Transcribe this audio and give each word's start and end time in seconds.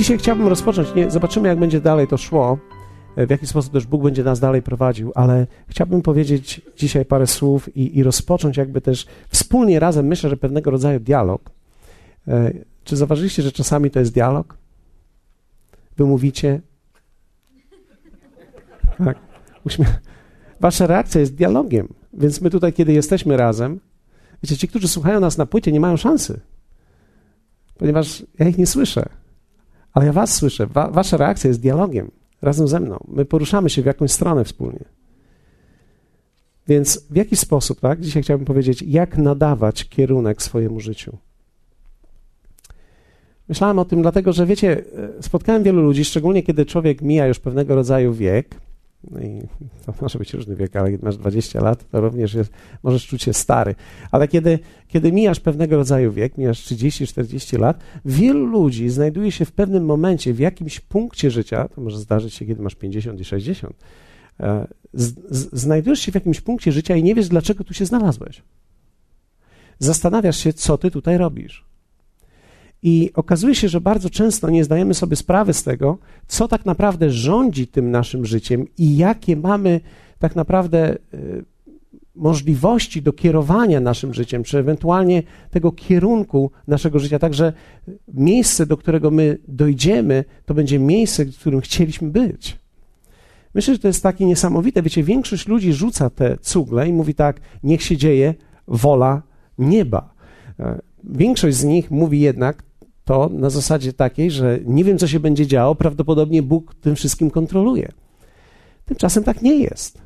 dzisiaj 0.00 0.18
chciałbym 0.18 0.46
rozpocząć, 0.46 0.94
nie, 0.94 1.10
zobaczymy 1.10 1.48
jak 1.48 1.58
będzie 1.58 1.80
dalej 1.80 2.08
to 2.08 2.16
szło, 2.16 2.58
e, 3.16 3.26
w 3.26 3.30
jaki 3.30 3.46
sposób 3.46 3.72
też 3.72 3.86
Bóg 3.86 4.02
będzie 4.02 4.24
nas 4.24 4.40
dalej 4.40 4.62
prowadził, 4.62 5.12
ale 5.14 5.46
chciałbym 5.68 6.02
powiedzieć 6.02 6.60
dzisiaj 6.76 7.04
parę 7.04 7.26
słów 7.26 7.76
i, 7.76 7.98
i 7.98 8.02
rozpocząć 8.02 8.56
jakby 8.56 8.80
też 8.80 9.06
wspólnie 9.28 9.80
razem, 9.80 10.06
myślę, 10.06 10.30
że 10.30 10.36
pewnego 10.36 10.70
rodzaju 10.70 11.00
dialog. 11.00 11.50
E, 12.28 12.52
czy 12.84 12.96
zauważyliście, 12.96 13.42
że 13.42 13.52
czasami 13.52 13.90
to 13.90 13.98
jest 14.00 14.12
dialog? 14.12 14.56
Wy 15.96 16.04
mówicie. 16.04 16.60
Tak. 19.04 19.18
Wasza 20.60 20.86
reakcja 20.86 21.20
jest 21.20 21.34
dialogiem, 21.34 21.88
więc 22.12 22.40
my 22.40 22.50
tutaj, 22.50 22.72
kiedy 22.72 22.92
jesteśmy 22.92 23.36
razem, 23.36 23.80
wiecie, 24.42 24.56
ci, 24.56 24.68
którzy 24.68 24.88
słuchają 24.88 25.20
nas 25.20 25.38
na 25.38 25.46
płycie, 25.46 25.72
nie 25.72 25.80
mają 25.80 25.96
szansy, 25.96 26.40
ponieważ 27.78 28.22
ja 28.38 28.48
ich 28.48 28.58
nie 28.58 28.66
słyszę, 28.66 29.19
ale 29.92 30.06
ja 30.06 30.12
was 30.12 30.34
słyszę. 30.34 30.66
Wa 30.66 30.90
wasza 30.90 31.16
reakcja 31.16 31.48
jest 31.48 31.60
dialogiem 31.60 32.10
razem 32.42 32.68
ze 32.68 32.80
mną. 32.80 32.98
My 33.08 33.24
poruszamy 33.24 33.70
się 33.70 33.82
w 33.82 33.86
jakąś 33.86 34.12
stronę 34.12 34.44
wspólnie. 34.44 34.84
Więc 36.68 37.06
w 37.10 37.16
jaki 37.16 37.36
sposób, 37.36 37.80
tak? 37.80 38.00
Dzisiaj 38.00 38.22
chciałbym 38.22 38.46
powiedzieć, 38.46 38.82
jak 38.82 39.18
nadawać 39.18 39.88
kierunek 39.88 40.42
swojemu 40.42 40.80
życiu. 40.80 41.16
Myślałem 43.48 43.78
o 43.78 43.84
tym 43.84 44.02
dlatego, 44.02 44.32
że 44.32 44.46
wiecie, 44.46 44.84
e, 45.18 45.22
spotkałem 45.22 45.62
wielu 45.62 45.82
ludzi, 45.82 46.04
szczególnie 46.04 46.42
kiedy 46.42 46.66
człowiek 46.66 47.02
mija 47.02 47.26
już 47.26 47.38
pewnego 47.38 47.74
rodzaju 47.74 48.12
wiek, 48.14 48.54
no 49.10 49.20
i 49.20 49.42
to 49.86 49.94
może 50.00 50.18
być 50.18 50.34
różny 50.34 50.56
wiek, 50.56 50.76
ale 50.76 50.98
masz 51.02 51.16
20 51.16 51.60
lat, 51.60 51.90
to 51.90 52.00
również 52.00 52.34
jest, 52.34 52.52
możesz 52.82 53.06
czuć 53.06 53.22
się 53.22 53.32
stary. 53.32 53.74
Ale 54.10 54.28
kiedy, 54.28 54.58
kiedy 54.88 55.12
mijasz 55.12 55.40
pewnego 55.40 55.76
rodzaju 55.76 56.12
wiek, 56.12 56.38
mijasz 56.38 56.60
30-40 56.66 57.58
lat, 57.58 57.80
wielu 58.04 58.46
ludzi 58.46 58.88
znajduje 58.88 59.32
się 59.32 59.44
w 59.44 59.52
pewnym 59.52 59.84
momencie, 59.84 60.34
w 60.34 60.38
jakimś 60.38 60.80
punkcie 60.80 61.30
życia, 61.30 61.68
to 61.68 61.80
może 61.80 61.98
zdarzyć 61.98 62.34
się, 62.34 62.46
kiedy 62.46 62.62
masz 62.62 62.74
50 62.74 63.20
i 63.20 63.24
60, 63.24 63.76
e, 64.40 64.66
z, 64.92 65.14
z, 65.30 65.60
znajdujesz 65.60 66.00
się 66.00 66.12
w 66.12 66.14
jakimś 66.14 66.40
punkcie 66.40 66.72
życia 66.72 66.96
i 66.96 67.02
nie 67.02 67.14
wiesz, 67.14 67.28
dlaczego 67.28 67.64
tu 67.64 67.74
się 67.74 67.86
znalazłeś. 67.86 68.42
Zastanawiasz 69.78 70.36
się, 70.36 70.52
co 70.52 70.78
ty 70.78 70.90
tutaj 70.90 71.18
robisz. 71.18 71.69
I 72.82 73.10
okazuje 73.14 73.54
się, 73.54 73.68
że 73.68 73.80
bardzo 73.80 74.10
często 74.10 74.50
nie 74.50 74.64
zdajemy 74.64 74.94
sobie 74.94 75.16
sprawy 75.16 75.52
z 75.54 75.62
tego, 75.62 75.98
co 76.26 76.48
tak 76.48 76.66
naprawdę 76.66 77.10
rządzi 77.10 77.66
tym 77.66 77.90
naszym 77.90 78.26
życiem 78.26 78.66
i 78.78 78.96
jakie 78.96 79.36
mamy 79.36 79.80
tak 80.18 80.36
naprawdę 80.36 80.96
y, 81.14 81.44
możliwości 82.14 83.02
do 83.02 83.12
kierowania 83.12 83.80
naszym 83.80 84.14
życiem, 84.14 84.42
czy 84.42 84.58
ewentualnie 84.58 85.22
tego 85.50 85.72
kierunku 85.72 86.50
naszego 86.66 86.98
życia. 86.98 87.18
Także 87.18 87.52
miejsce, 88.14 88.66
do 88.66 88.76
którego 88.76 89.10
my 89.10 89.38
dojdziemy, 89.48 90.24
to 90.46 90.54
będzie 90.54 90.78
miejsce, 90.78 91.24
w 91.24 91.38
którym 91.38 91.60
chcieliśmy 91.60 92.08
być. 92.08 92.58
Myślę, 93.54 93.74
że 93.74 93.80
to 93.80 93.88
jest 93.88 94.02
takie 94.02 94.26
niesamowite. 94.26 94.82
Wiecie, 94.82 95.02
większość 95.02 95.48
ludzi 95.48 95.72
rzuca 95.72 96.10
te 96.10 96.36
cugle 96.38 96.88
i 96.88 96.92
mówi 96.92 97.14
tak: 97.14 97.40
niech 97.62 97.82
się 97.82 97.96
dzieje 97.96 98.34
wola 98.68 99.22
nieba. 99.58 100.14
E, 100.60 100.80
większość 101.04 101.56
z 101.56 101.64
nich 101.64 101.90
mówi 101.90 102.20
jednak, 102.20 102.62
to 103.10 103.30
na 103.32 103.50
zasadzie 103.50 103.92
takiej, 103.92 104.30
że 104.30 104.58
nie 104.64 104.84
wiem, 104.84 104.98
co 104.98 105.08
się 105.08 105.20
będzie 105.20 105.46
działo, 105.46 105.74
prawdopodobnie 105.74 106.42
Bóg 106.42 106.74
tym 106.74 106.96
wszystkim 106.96 107.30
kontroluje. 107.30 107.92
Tymczasem 108.84 109.24
tak 109.24 109.42
nie 109.42 109.54
jest. 109.56 110.02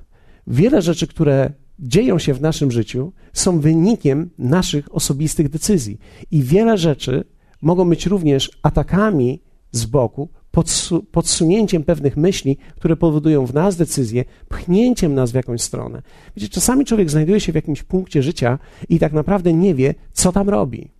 Wiele 0.47 0.83
rzeczy, 0.83 1.07
które 1.07 1.53
dzieją 1.79 2.19
się 2.19 2.35
w 2.35 2.41
naszym 2.41 2.71
życiu, 2.71 3.13
są 3.33 3.61
wynikiem 3.61 4.31
naszych 4.39 4.95
osobistych 4.95 5.49
decyzji. 5.49 5.99
I 6.31 6.43
wiele 6.43 6.79
rzeczy 6.79 7.25
mogą 7.63 7.89
być 7.89 8.07
również 8.07 8.51
atakami 8.63 9.43
z 9.71 9.87
boku, 9.87 10.29
podsu 10.51 11.03
podsunięciem 11.03 11.85
pewnych 11.85 12.17
myśli, 12.17 12.59
które 12.77 12.97
powodują 12.97 13.47
w 13.47 13.55
nas 13.55 13.77
decyzję, 13.77 14.25
pchnięciem 14.49 15.15
nas 15.15 15.33
w 15.33 15.35
jakąś 15.35 15.61
stronę. 15.61 16.03
Wiecie, 16.37 16.49
czasami 16.49 16.85
człowiek 16.85 17.11
znajduje 17.11 17.41
się 17.41 17.53
w 17.53 17.55
jakimś 17.55 17.83
punkcie 17.83 18.23
życia 18.23 18.59
i 18.89 18.99
tak 18.99 19.13
naprawdę 19.13 19.53
nie 19.53 19.75
wie, 19.75 19.95
co 20.13 20.33
tam 20.33 20.49
robi. 20.49 20.94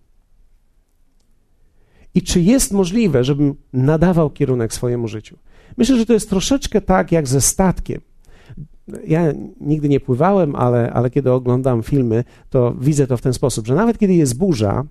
I 2.15 2.21
czy 2.21 2.41
jest 2.41 2.71
możliwe, 2.71 3.23
żebym 3.23 3.55
nadawał 3.73 4.29
kierunek 4.29 4.73
swojemu 4.73 5.07
życiu? 5.07 5.37
Myślę, 5.77 5.97
że 5.97 6.05
to 6.05 6.13
jest 6.13 6.29
troszeczkę 6.29 6.81
tak 6.81 7.11
jak 7.11 7.27
ze 7.27 7.41
statkiem. 7.41 8.01
Ja 9.07 9.21
nigdy 9.61 9.89
nie 9.89 9.99
pływałem, 9.99 10.55
ale, 10.55 10.93
ale 10.93 11.09
kiedy 11.09 11.31
oglądam 11.31 11.83
filmy, 11.83 12.23
to 12.49 12.75
widzę 12.79 13.07
to 13.07 13.17
w 13.17 13.21
ten 13.21 13.33
sposób, 13.33 13.67
że 13.67 13.75
nawet 13.75 13.97
kiedy 13.97 14.13
jest 14.13 14.37
burza, 14.37 14.83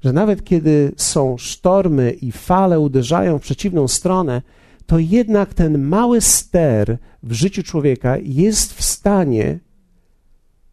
że 0.00 0.12
nawet 0.12 0.44
kiedy 0.44 0.92
są 0.96 1.38
sztormy 1.38 2.10
i 2.10 2.32
fale 2.32 2.80
uderzają 2.80 3.38
w 3.38 3.42
przeciwną 3.42 3.88
stronę, 3.88 4.42
to 4.86 4.98
jednak 4.98 5.54
ten 5.54 5.78
mały 5.78 6.20
ster 6.20 6.98
w 7.22 7.32
życiu 7.32 7.62
człowieka 7.62 8.16
jest 8.22 8.74
w 8.74 8.82
stanie 8.82 9.58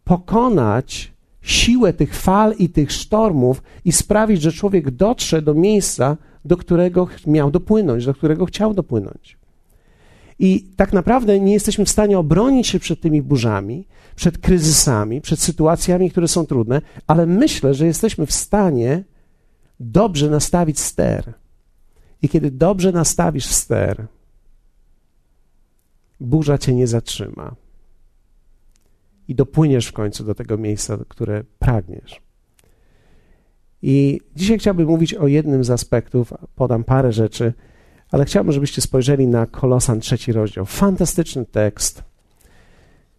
pokonać 0.04 1.09
siłę 1.42 1.92
tych 1.92 2.14
fal 2.14 2.54
i 2.58 2.68
tych 2.68 2.92
sztormów 2.92 3.62
i 3.84 3.92
sprawić, 3.92 4.42
że 4.42 4.52
człowiek 4.52 4.90
dotrze 4.90 5.42
do 5.42 5.54
miejsca, 5.54 6.16
do 6.44 6.56
którego 6.56 7.08
miał 7.26 7.50
dopłynąć, 7.50 8.06
do 8.06 8.14
którego 8.14 8.46
chciał 8.46 8.74
dopłynąć. 8.74 9.38
I 10.38 10.66
tak 10.76 10.92
naprawdę 10.92 11.40
nie 11.40 11.52
jesteśmy 11.52 11.84
w 11.84 11.90
stanie 11.90 12.18
obronić 12.18 12.66
się 12.66 12.78
przed 12.78 13.00
tymi 13.00 13.22
burzami, 13.22 13.86
przed 14.16 14.38
kryzysami, 14.38 15.20
przed 15.20 15.40
sytuacjami, 15.40 16.10
które 16.10 16.28
są 16.28 16.46
trudne, 16.46 16.80
ale 17.06 17.26
myślę, 17.26 17.74
że 17.74 17.86
jesteśmy 17.86 18.26
w 18.26 18.32
stanie 18.32 19.04
dobrze 19.80 20.30
nastawić 20.30 20.80
ster. 20.80 21.32
I 22.22 22.28
kiedy 22.28 22.50
dobrze 22.50 22.92
nastawisz 22.92 23.46
ster, 23.46 24.06
burza 26.20 26.58
cię 26.58 26.74
nie 26.74 26.86
zatrzyma 26.86 27.54
i 29.30 29.34
dopłyniesz 29.34 29.86
w 29.86 29.92
końcu 29.92 30.24
do 30.24 30.34
tego 30.34 30.58
miejsca, 30.58 30.98
które 31.08 31.44
pragniesz. 31.58 32.20
I 33.82 34.20
dzisiaj 34.36 34.58
chciałbym 34.58 34.86
mówić 34.86 35.14
o 35.14 35.26
jednym 35.26 35.64
z 35.64 35.70
aspektów, 35.70 36.32
podam 36.54 36.84
parę 36.84 37.12
rzeczy, 37.12 37.52
ale 38.10 38.24
chciałbym, 38.24 38.52
żebyście 38.52 38.82
spojrzeli 38.82 39.26
na 39.26 39.46
Kolosan 39.46 40.00
trzeci 40.00 40.32
rozdział. 40.32 40.66
Fantastyczny 40.66 41.44
tekst. 41.44 42.04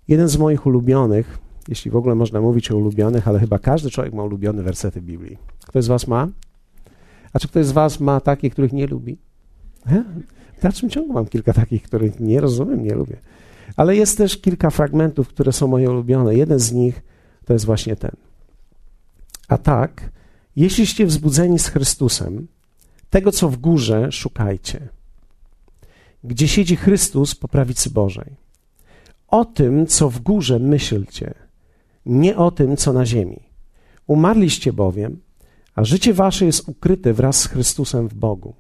Jeden 0.08 0.28
z 0.28 0.38
moich 0.38 0.66
ulubionych, 0.66 1.38
jeśli 1.68 1.92
w 1.92 1.96
ogóle 1.96 2.16
można 2.16 2.42
mówić 2.42 2.72
o 2.72 2.78
ulubionych, 2.78 3.28
ale 3.28 3.40
chyba 3.40 3.60
każdy 3.60 3.90
człowiek 3.90 4.14
ma 4.14 4.24
ulubione 4.24 4.64
wersety 4.64 5.02
Biblii. 5.02 5.38
Ktoś 5.68 5.84
z 5.84 5.88
was 5.88 6.08
ma? 6.08 6.28
A 7.34 7.40
czy 7.40 7.48
ktoś 7.48 7.66
z 7.66 7.72
was 7.72 8.00
ma 8.00 8.20
takie, 8.20 8.50
których 8.50 8.74
nie 8.74 8.88
lubi? 8.88 9.18
W 10.58 10.62
dalszym 10.62 10.90
ciągu 10.90 11.14
mam 11.14 11.26
kilka 11.26 11.54
takich, 11.54 11.84
których 11.84 12.20
nie 12.20 12.42
rozumiem, 12.42 12.84
nie 12.84 12.94
lubię. 12.96 13.18
Ale 13.76 13.96
jest 13.96 14.18
też 14.18 14.38
kilka 14.38 14.70
fragmentów, 14.70 15.28
które 15.28 15.52
są 15.52 15.68
moje 15.68 15.92
ulubione. 15.92 16.36
Jeden 16.36 16.60
z 16.60 16.72
nich 16.72 17.02
to 17.46 17.54
jest 17.54 17.66
właśnie 17.66 17.96
ten. 17.96 18.16
A 19.48 19.58
tak, 19.58 20.10
jeśliście 20.56 21.06
wzbudzeni 21.06 21.60
z 21.60 21.68
Chrystusem, 21.68 22.48
tego 23.10 23.32
co 23.32 23.50
w 23.50 23.58
górze 23.58 24.12
szukajcie, 24.12 24.90
gdzie 26.24 26.48
siedzi 26.48 26.76
Chrystus 26.76 27.36
po 27.36 27.48
prawicy 27.48 27.90
Bożej. 27.90 28.36
O 29.28 29.46
tym, 29.46 29.88
co 29.88 30.10
w 30.10 30.20
górze 30.20 30.60
myślcie, 30.60 31.34
nie 32.06 32.38
o 32.38 32.52
tym, 32.52 32.78
co 32.78 32.94
na 32.94 33.06
ziemi. 33.06 33.40
Umarliście 34.08 34.74
bowiem, 34.74 35.20
a 35.76 35.84
życie 35.84 36.14
wasze 36.14 36.46
jest 36.46 36.70
ukryte 36.70 37.14
wraz 37.14 37.40
z 37.40 37.48
Chrystusem 37.48 38.08
w 38.08 38.14
Bogu. 38.14 38.54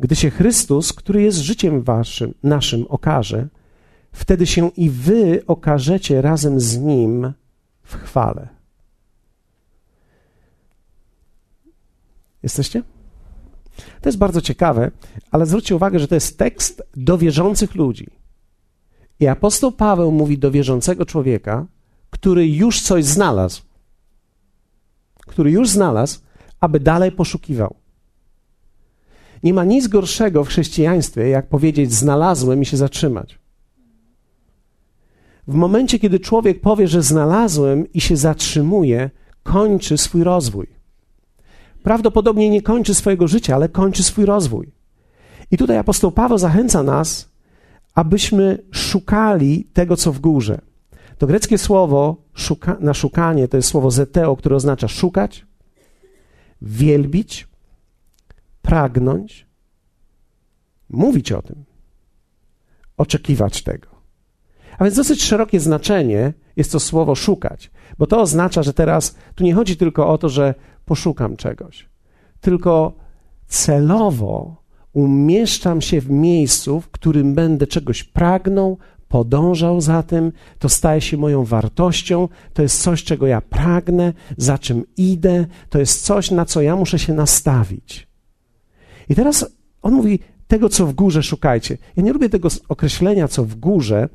Gdy 0.00 0.16
się 0.16 0.30
Chrystus, 0.30 0.92
który 0.92 1.22
jest 1.22 1.38
życiem 1.38 1.82
waszym, 1.82 2.34
naszym, 2.42 2.86
okaże, 2.88 3.48
wtedy 4.12 4.46
się 4.46 4.70
i 4.76 4.90
wy 4.90 5.42
okażecie 5.46 6.22
razem 6.22 6.60
z 6.60 6.78
Nim 6.78 7.32
w 7.82 7.94
chwale. 7.94 8.48
Jesteście? 12.42 12.82
To 14.00 14.08
jest 14.08 14.18
bardzo 14.18 14.40
ciekawe, 14.40 14.90
ale 15.30 15.46
zwróćcie 15.46 15.76
uwagę, 15.76 15.98
że 15.98 16.08
to 16.08 16.14
jest 16.14 16.38
tekst 16.38 16.82
do 16.96 17.18
wierzących 17.18 17.74
ludzi. 17.74 18.06
I 19.20 19.26
apostoł 19.26 19.72
Paweł 19.72 20.12
mówi 20.12 20.38
do 20.38 20.50
wierzącego 20.50 21.06
człowieka, 21.06 21.66
który 22.10 22.48
już 22.48 22.82
coś 22.82 23.04
znalazł, 23.04 23.62
który 25.26 25.50
już 25.50 25.68
znalazł, 25.68 26.20
aby 26.60 26.80
dalej 26.80 27.12
poszukiwał. 27.12 27.74
Nie 29.42 29.54
ma 29.54 29.64
nic 29.64 29.88
gorszego 29.88 30.44
w 30.44 30.48
chrześcijaństwie, 30.48 31.28
jak 31.28 31.48
powiedzieć: 31.48 31.92
Znalazłem 31.92 32.62
i 32.62 32.66
się 32.66 32.76
zatrzymać. 32.76 33.39
W 35.48 35.54
momencie, 35.54 35.98
kiedy 35.98 36.20
człowiek 36.20 36.60
powie, 36.60 36.88
że 36.88 37.02
znalazłem 37.02 37.92
i 37.92 38.00
się 38.00 38.16
zatrzymuje, 38.16 39.10
kończy 39.42 39.98
swój 39.98 40.24
rozwój. 40.24 40.66
Prawdopodobnie 41.82 42.50
nie 42.50 42.62
kończy 42.62 42.94
swojego 42.94 43.28
życia, 43.28 43.54
ale 43.54 43.68
kończy 43.68 44.02
swój 44.02 44.24
rozwój. 44.24 44.72
I 45.50 45.56
tutaj 45.56 45.78
apostoł 45.78 46.12
Paweł 46.12 46.38
zachęca 46.38 46.82
nas, 46.82 47.28
abyśmy 47.94 48.58
szukali 48.70 49.64
tego, 49.72 49.96
co 49.96 50.12
w 50.12 50.20
górze. 50.20 50.60
To 51.18 51.26
greckie 51.26 51.58
słowo 51.58 52.16
szuka, 52.34 52.76
na 52.80 52.94
szukanie 52.94 53.48
to 53.48 53.56
jest 53.56 53.68
słowo 53.68 53.90
zeteo, 53.90 54.36
które 54.36 54.56
oznacza 54.56 54.88
szukać, 54.88 55.46
wielbić, 56.62 57.48
pragnąć, 58.62 59.46
mówić 60.90 61.32
o 61.32 61.42
tym, 61.42 61.64
oczekiwać 62.96 63.62
tego. 63.62 63.89
A 64.80 64.84
więc 64.84 64.96
dosyć 64.96 65.22
szerokie 65.22 65.60
znaczenie 65.60 66.32
jest 66.56 66.72
to 66.72 66.80
słowo 66.80 67.14
szukać, 67.14 67.70
bo 67.98 68.06
to 68.06 68.20
oznacza, 68.20 68.62
że 68.62 68.72
teraz 68.72 69.14
tu 69.34 69.44
nie 69.44 69.54
chodzi 69.54 69.76
tylko 69.76 70.08
o 70.08 70.18
to, 70.18 70.28
że 70.28 70.54
poszukam 70.84 71.36
czegoś, 71.36 71.88
tylko 72.40 72.92
celowo 73.46 74.56
umieszczam 74.92 75.80
się 75.80 76.00
w 76.00 76.10
miejscu, 76.10 76.80
w 76.80 76.88
którym 76.88 77.34
będę 77.34 77.66
czegoś 77.66 78.04
pragnął, 78.04 78.78
podążał 79.08 79.80
za 79.80 80.02
tym, 80.02 80.32
to 80.58 80.68
staje 80.68 81.00
się 81.00 81.16
moją 81.16 81.44
wartością, 81.44 82.28
to 82.52 82.62
jest 82.62 82.82
coś, 82.82 83.04
czego 83.04 83.26
ja 83.26 83.40
pragnę, 83.40 84.12
za 84.36 84.58
czym 84.58 84.84
idę, 84.96 85.46
to 85.68 85.78
jest 85.78 86.04
coś, 86.04 86.30
na 86.30 86.44
co 86.44 86.62
ja 86.62 86.76
muszę 86.76 86.98
się 86.98 87.12
nastawić. 87.12 88.08
I 89.08 89.14
teraz 89.14 89.46
on 89.82 89.94
mówi: 89.94 90.18
tego, 90.48 90.68
co 90.68 90.86
w 90.86 90.92
górze 90.92 91.22
szukajcie. 91.22 91.78
Ja 91.96 92.02
nie 92.02 92.12
lubię 92.12 92.28
tego 92.28 92.48
określenia, 92.68 93.28
co 93.28 93.44
w 93.44 93.54
górze, 93.54 94.08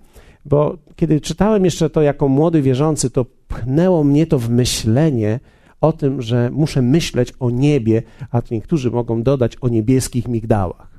bo 0.45 0.77
kiedy 0.95 1.21
czytałem 1.21 1.65
jeszcze 1.65 1.89
to 1.89 2.01
jako 2.01 2.27
młody 2.27 2.61
wierzący, 2.61 3.09
to 3.09 3.25
pchnęło 3.47 4.03
mnie 4.03 4.27
to 4.27 4.39
w 4.39 4.49
myślenie 4.49 5.39
o 5.81 5.93
tym, 5.93 6.21
że 6.21 6.49
muszę 6.53 6.81
myśleć 6.81 7.33
o 7.39 7.49
niebie, 7.49 8.03
a 8.31 8.41
niektórzy 8.51 8.91
mogą 8.91 9.23
dodać 9.23 9.57
o 9.61 9.67
niebieskich 9.67 10.27
migdałach. 10.27 10.95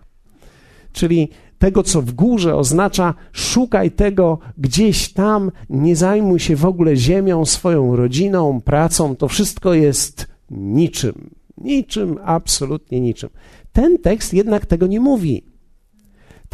Czyli 0.93 1.29
tego, 1.59 1.83
co 1.83 2.03
w 2.03 2.13
górze 2.13 2.57
oznacza 2.57 3.15
szukaj 3.33 3.91
tego 3.91 4.39
gdzieś 4.59 5.13
tam, 5.13 5.51
nie 5.71 5.97
zajmuj 5.97 6.41
się 6.41 6.57
w 6.57 6.65
ogóle 6.65 6.97
ziemią, 6.97 7.45
swoją 7.45 7.97
rodziną, 7.97 8.61
pracą, 8.61 9.17
to 9.17 9.29
wszystko 9.29 9.75
jest 9.75 10.27
niczym. 10.51 11.31
Niczym, 11.59 12.19
absolutnie 12.25 13.01
niczym. 13.01 13.31
Ten 13.73 13.99
tekst 13.99 14.35
jednak 14.35 14.67
tego 14.67 14.87
nie 14.87 15.01
mówi. 15.01 15.56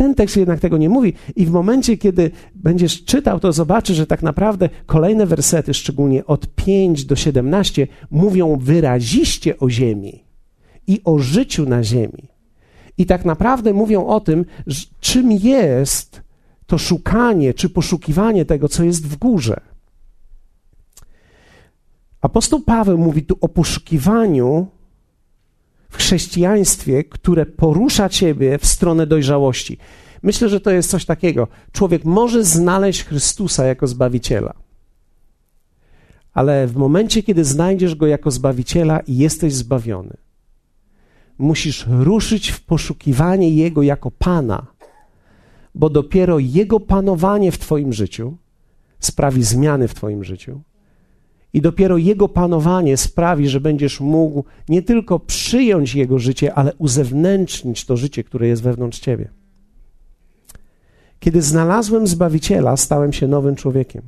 Ten 0.03 0.15
tekst 0.15 0.37
jednak 0.37 0.61
tego 0.61 0.79
nie 0.79 0.89
mówi, 0.89 1.13
i 1.37 1.47
w 1.47 1.51
momencie, 1.51 1.97
kiedy 1.97 2.31
będziesz 2.55 3.05
czytał, 3.05 3.41
to 3.41 3.53
zobaczysz, 3.53 3.97
że 3.97 4.07
tak 4.07 4.23
naprawdę 4.23 4.69
kolejne 4.87 5.27
wersety, 5.27 5.75
szczególnie 5.75 6.27
od 6.27 6.55
5 6.55 7.05
do 7.05 7.17
17, 7.17 7.87
mówią 8.11 8.57
wyraziście 8.57 9.59
o 9.59 9.71
ziemi 9.71 10.25
i 10.87 11.01
o 11.05 11.19
życiu 11.19 11.69
na 11.69 11.85
ziemi. 11.85 12.29
I 12.99 13.07
tak 13.07 13.25
naprawdę 13.25 13.73
mówią 13.73 14.07
o 14.07 14.21
tym, 14.21 14.45
czym 15.01 15.33
jest 15.33 16.23
to 16.67 16.79
szukanie 16.79 17.55
czy 17.55 17.71
poszukiwanie 17.71 18.45
tego, 18.45 18.69
co 18.69 18.85
jest 18.85 19.07
w 19.07 19.17
górze. 19.17 19.61
Apostoł 22.21 22.61
Paweł 22.61 22.99
mówi 22.99 23.23
tu 23.23 23.37
o 23.41 23.49
poszukiwaniu 23.49 24.67
w 25.93 25.97
chrześcijaństwie, 25.97 27.05
które 27.05 27.47
porusza 27.47 28.09
ciebie 28.09 28.59
w 28.59 28.67
stronę 28.67 29.07
dojrzałości. 29.07 29.79
Myślę, 30.23 30.49
że 30.49 30.61
to 30.61 30.71
jest 30.71 30.91
coś 30.91 31.05
takiego. 31.05 31.49
Człowiek 31.73 32.05
może 32.05 32.45
znaleźć 32.45 33.05
Chrystusa 33.05 33.65
jako 33.65 33.87
zbawiciela, 33.87 34.55
ale 36.33 36.67
w 36.67 36.77
momencie, 36.77 37.23
kiedy 37.23 37.45
znajdziesz 37.45 37.95
go 37.95 38.07
jako 38.07 38.31
zbawiciela 38.31 39.01
i 39.01 39.17
jesteś 39.17 39.55
zbawiony, 39.55 40.17
musisz 41.39 41.87
ruszyć 41.89 42.49
w 42.49 42.61
poszukiwanie 42.61 43.51
Jego 43.51 43.83
jako 43.83 44.11
Pana, 44.11 44.67
bo 45.75 45.91
dopiero 45.91 46.39
Jego 46.39 46.81
panowanie 46.81 47.53
w 47.53 47.59
Twoim 47.59 47.93
życiu 47.93 48.37
sprawi 48.99 49.43
zmiany 49.43 49.89
w 49.89 49.95
Twoim 49.95 50.25
życiu. 50.25 50.61
I 51.53 51.61
dopiero 51.61 51.97
Jego 51.97 52.29
panowanie 52.29 52.97
sprawi, 52.97 53.49
że 53.49 53.61
będziesz 53.61 54.01
mógł 54.01 54.45
nie 54.69 54.83
tylko 54.83 55.19
przyjąć 55.19 55.95
Jego 55.95 56.19
życie, 56.19 56.55
ale 56.55 56.75
uzewnętrznić 56.75 57.85
to 57.85 57.97
życie, 57.97 58.25
które 58.25 58.49
jest 58.49 58.63
wewnątrz 58.63 58.99
Ciebie. 58.99 59.29
Kiedy 61.21 61.43
znalazłem 61.43 62.07
Zbawiciela, 62.07 62.77
stałem 62.77 63.13
się 63.13 63.29
nowym 63.29 63.57
człowiekiem. 63.57 64.03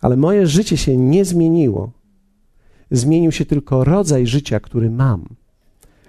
Ale 0.00 0.16
moje 0.16 0.46
życie 0.46 0.76
się 0.76 0.96
nie 0.96 1.24
zmieniło. 1.24 1.92
Zmienił 2.90 3.32
się 3.32 3.46
tylko 3.46 3.84
rodzaj 3.84 4.26
życia, 4.26 4.60
który 4.60 4.90
mam 4.90 5.24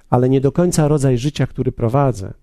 ale 0.09 0.29
nie 0.29 0.41
do 0.41 0.51
końca 0.51 0.87
rodzaj 0.87 1.17
życia, 1.17 1.47
który 1.47 1.71
prowadzę. 1.71 2.33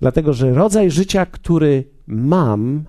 Dlatego, 0.00 0.32
że 0.32 0.54
rodzaj 0.54 0.90
życia, 0.90 1.26
który 1.26 1.84
mam, 2.06 2.84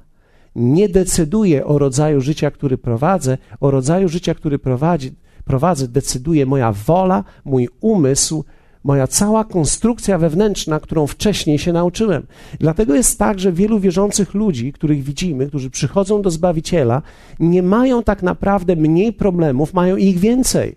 nie 0.58 0.90
decyduje 0.90 1.66
o 1.66 1.78
rodzaju 1.78 2.22
życia, 2.22 2.52
który 2.52 2.78
prowadzę, 2.78 3.38
o 3.60 3.72
rodzaju 3.72 4.10
życia, 4.10 4.36
który 4.36 4.60
prowadzi, 4.60 5.12
prowadzę, 5.46 5.88
decyduje 5.88 6.46
moja 6.46 6.72
wola, 6.72 7.24
mój 7.46 7.70
umysł, 7.82 8.44
moja 8.84 9.08
cała 9.08 9.44
konstrukcja 9.44 10.18
wewnętrzna, 10.18 10.80
którą 10.80 11.08
wcześniej 11.08 11.60
się 11.60 11.74
nauczyłem. 11.74 12.28
Dlatego 12.60 12.96
jest 12.96 13.20
tak, 13.20 13.40
że 13.40 13.52
wielu 13.52 13.80
wierzących 13.80 14.34
ludzi, 14.34 14.74
których 14.74 15.04
widzimy, 15.04 15.48
którzy 15.48 15.70
przychodzą 15.70 16.22
do 16.22 16.32
Zbawiciela, 16.32 17.02
nie 17.40 17.64
mają 17.64 18.04
tak 18.04 18.24
naprawdę 18.24 18.76
mniej 18.76 19.14
problemów, 19.14 19.74
mają 19.74 19.96
ich 19.96 20.20
więcej. 20.20 20.76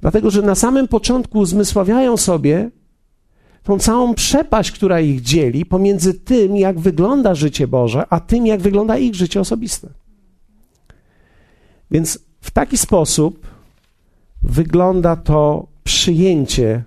Dlatego, 0.00 0.30
że 0.30 0.42
na 0.42 0.54
samym 0.54 0.88
początku 0.88 1.38
uzmysławiają 1.38 2.16
sobie 2.16 2.70
tą 3.68 3.78
całą 3.78 4.14
przepaść, 4.14 4.72
która 4.72 5.00
ich 5.00 5.20
dzieli 5.20 5.66
pomiędzy 5.66 6.14
tym, 6.14 6.56
jak 6.56 6.80
wygląda 6.80 7.34
życie 7.34 7.68
Boże, 7.68 8.04
a 8.10 8.20
tym, 8.20 8.46
jak 8.46 8.60
wygląda 8.60 8.98
ich 8.98 9.14
życie 9.14 9.40
osobiste. 9.40 9.88
Więc 11.90 12.18
w 12.40 12.50
taki 12.50 12.78
sposób 12.78 13.46
wygląda 14.42 15.16
to 15.16 15.66
przyjęcie 15.84 16.82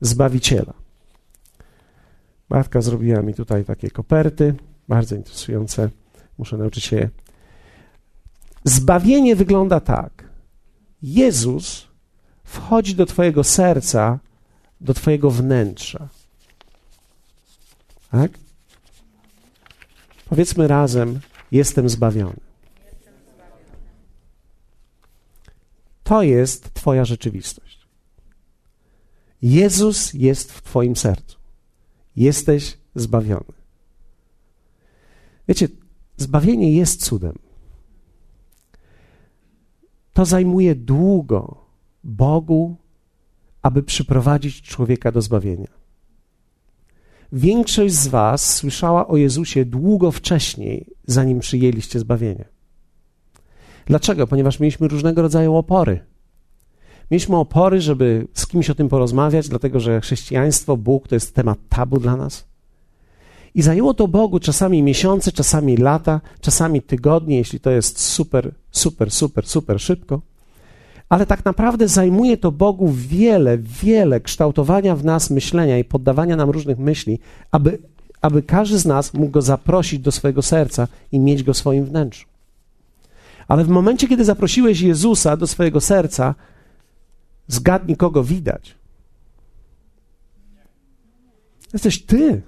Zbawiciela. 0.00 0.72
Matka 2.50 2.80
zrobiła 2.80 3.22
mi 3.22 3.34
tutaj 3.34 3.64
takie 3.64 3.90
koperty, 3.90 4.54
bardzo 4.88 5.16
interesujące. 5.16 5.90
Muszę 6.38 6.56
nauczyć 6.56 6.84
się. 6.84 7.08
Zbawienie 8.64 9.36
wygląda 9.36 9.80
tak. 9.80 10.28
Jezus 11.02 11.88
wchodzi 12.44 12.94
do 12.94 13.06
Twojego 13.06 13.44
serca, 13.44 14.18
do 14.80 14.94
Twojego 14.94 15.30
wnętrza. 15.30 16.08
Tak? 18.10 18.38
Powiedzmy 20.28 20.68
razem: 20.68 21.20
Jestem 21.52 21.88
zbawiony. 21.88 22.40
To 26.04 26.22
jest 26.22 26.74
Twoja 26.74 27.04
rzeczywistość. 27.04 27.86
Jezus 29.42 30.14
jest 30.14 30.52
w 30.52 30.62
Twoim 30.62 30.96
sercu. 30.96 31.38
Jesteś 32.16 32.78
zbawiony. 32.94 33.52
Wiecie, 35.48 35.68
zbawienie 36.16 36.72
jest 36.72 37.04
cudem. 37.04 37.38
To 40.12 40.24
zajmuje 40.24 40.74
długo 40.74 41.64
Bogu, 42.04 42.76
aby 43.66 43.82
przyprowadzić 43.82 44.62
człowieka 44.62 45.12
do 45.12 45.22
zbawienia. 45.22 45.68
Większość 47.32 47.94
z 47.94 48.08
Was 48.08 48.54
słyszała 48.54 49.08
o 49.08 49.16
Jezusie 49.16 49.64
długo 49.64 50.10
wcześniej, 50.10 50.86
zanim 51.06 51.40
przyjęliście 51.40 51.98
zbawienie. 51.98 52.44
Dlaczego? 53.86 54.26
Ponieważ 54.26 54.60
mieliśmy 54.60 54.88
różnego 54.88 55.22
rodzaju 55.22 55.54
opory. 55.54 56.00
Mieliśmy 57.10 57.36
opory, 57.36 57.80
żeby 57.80 58.28
z 58.34 58.46
kimś 58.46 58.70
o 58.70 58.74
tym 58.74 58.88
porozmawiać, 58.88 59.48
dlatego 59.48 59.80
że 59.80 60.00
chrześcijaństwo, 60.00 60.76
Bóg 60.76 61.08
to 61.08 61.14
jest 61.14 61.34
temat 61.34 61.58
tabu 61.68 62.00
dla 62.00 62.16
nas. 62.16 62.46
I 63.54 63.62
zajęło 63.62 63.94
to 63.94 64.08
Bogu 64.08 64.40
czasami 64.40 64.82
miesiące, 64.82 65.32
czasami 65.32 65.76
lata, 65.76 66.20
czasami 66.40 66.82
tygodnie, 66.82 67.36
jeśli 67.36 67.60
to 67.60 67.70
jest 67.70 68.00
super, 68.00 68.54
super, 68.70 69.10
super, 69.10 69.46
super 69.46 69.80
szybko 69.80 70.20
ale 71.08 71.26
tak 71.26 71.44
naprawdę 71.44 71.88
zajmuje 71.88 72.36
to 72.36 72.52
Bogu 72.52 72.88
wiele, 72.88 73.58
wiele 73.58 74.20
kształtowania 74.20 74.96
w 74.96 75.04
nas 75.04 75.30
myślenia 75.30 75.78
i 75.78 75.84
poddawania 75.84 76.36
nam 76.36 76.50
różnych 76.50 76.78
myśli, 76.78 77.18
aby, 77.50 77.78
aby 78.20 78.42
każdy 78.42 78.78
z 78.78 78.86
nas 78.86 79.14
mógł 79.14 79.30
go 79.30 79.42
zaprosić 79.42 80.00
do 80.00 80.12
swojego 80.12 80.42
serca 80.42 80.88
i 81.12 81.18
mieć 81.18 81.42
go 81.42 81.52
w 81.52 81.56
swoim 81.56 81.84
wnętrzu. 81.84 82.26
Ale 83.48 83.64
w 83.64 83.68
momencie, 83.68 84.08
kiedy 84.08 84.24
zaprosiłeś 84.24 84.80
Jezusa 84.80 85.36
do 85.36 85.46
swojego 85.46 85.80
serca, 85.80 86.34
zgadnij, 87.48 87.96
kogo 87.96 88.24
widać. 88.24 88.74
Jesteś 91.72 92.02
ty. 92.02 92.42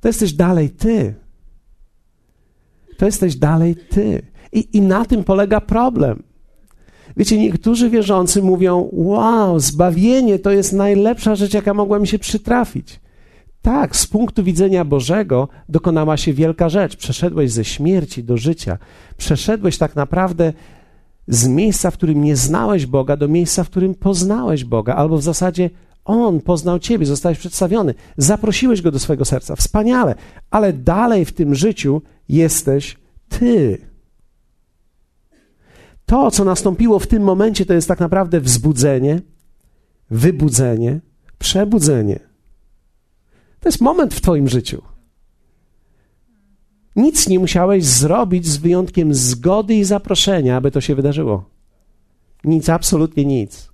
To 0.00 0.08
jesteś 0.08 0.32
dalej 0.32 0.70
ty. 0.70 1.14
To 2.96 3.06
jesteś 3.06 3.36
dalej 3.36 3.76
ty. 3.76 4.22
I, 4.52 4.76
I 4.76 4.80
na 4.80 5.04
tym 5.04 5.24
polega 5.24 5.60
problem. 5.60 6.22
Wiecie, 7.16 7.38
niektórzy 7.38 7.90
wierzący 7.90 8.42
mówią: 8.42 8.88
Wow, 8.92 9.60
zbawienie 9.60 10.38
to 10.38 10.50
jest 10.50 10.72
najlepsza 10.72 11.34
rzecz, 11.34 11.54
jaka 11.54 11.74
mogła 11.74 11.98
mi 11.98 12.08
się 12.08 12.18
przytrafić. 12.18 13.00
Tak, 13.62 13.96
z 13.96 14.06
punktu 14.06 14.44
widzenia 14.44 14.84
Bożego 14.84 15.48
dokonała 15.68 16.16
się 16.16 16.32
wielka 16.32 16.68
rzecz. 16.68 16.96
Przeszedłeś 16.96 17.52
ze 17.52 17.64
śmierci 17.64 18.24
do 18.24 18.36
życia. 18.36 18.78
Przeszedłeś 19.16 19.78
tak 19.78 19.96
naprawdę 19.96 20.52
z 21.28 21.48
miejsca, 21.48 21.90
w 21.90 21.94
którym 21.94 22.24
nie 22.24 22.36
znałeś 22.36 22.86
Boga, 22.86 23.16
do 23.16 23.28
miejsca, 23.28 23.64
w 23.64 23.70
którym 23.70 23.94
poznałeś 23.94 24.64
Boga, 24.64 24.94
albo 24.94 25.18
w 25.18 25.22
zasadzie 25.22 25.70
On 26.04 26.40
poznał 26.40 26.78
Ciebie, 26.78 27.06
zostałeś 27.06 27.38
przedstawiony, 27.38 27.94
zaprosiłeś 28.16 28.82
Go 28.82 28.90
do 28.90 28.98
swojego 28.98 29.24
serca. 29.24 29.56
Wspaniale, 29.56 30.14
ale 30.50 30.72
dalej 30.72 31.24
w 31.24 31.32
tym 31.32 31.54
życiu 31.54 32.02
jesteś 32.28 32.96
Ty. 33.28 33.91
To, 36.06 36.30
co 36.30 36.44
nastąpiło 36.44 36.98
w 36.98 37.06
tym 37.06 37.22
momencie, 37.22 37.66
to 37.66 37.74
jest 37.74 37.88
tak 37.88 38.00
naprawdę 38.00 38.40
wzbudzenie, 38.40 39.20
wybudzenie, 40.10 41.00
przebudzenie. 41.38 42.20
To 43.60 43.68
jest 43.68 43.80
moment 43.80 44.14
w 44.14 44.20
Twoim 44.20 44.48
życiu. 44.48 44.82
Nic 46.96 47.28
nie 47.28 47.38
musiałeś 47.38 47.84
zrobić 47.84 48.46
z 48.46 48.56
wyjątkiem 48.56 49.14
zgody 49.14 49.74
i 49.74 49.84
zaproszenia, 49.84 50.56
aby 50.56 50.70
to 50.70 50.80
się 50.80 50.94
wydarzyło. 50.94 51.50
Nic, 52.44 52.68
absolutnie 52.68 53.24
nic. 53.24 53.71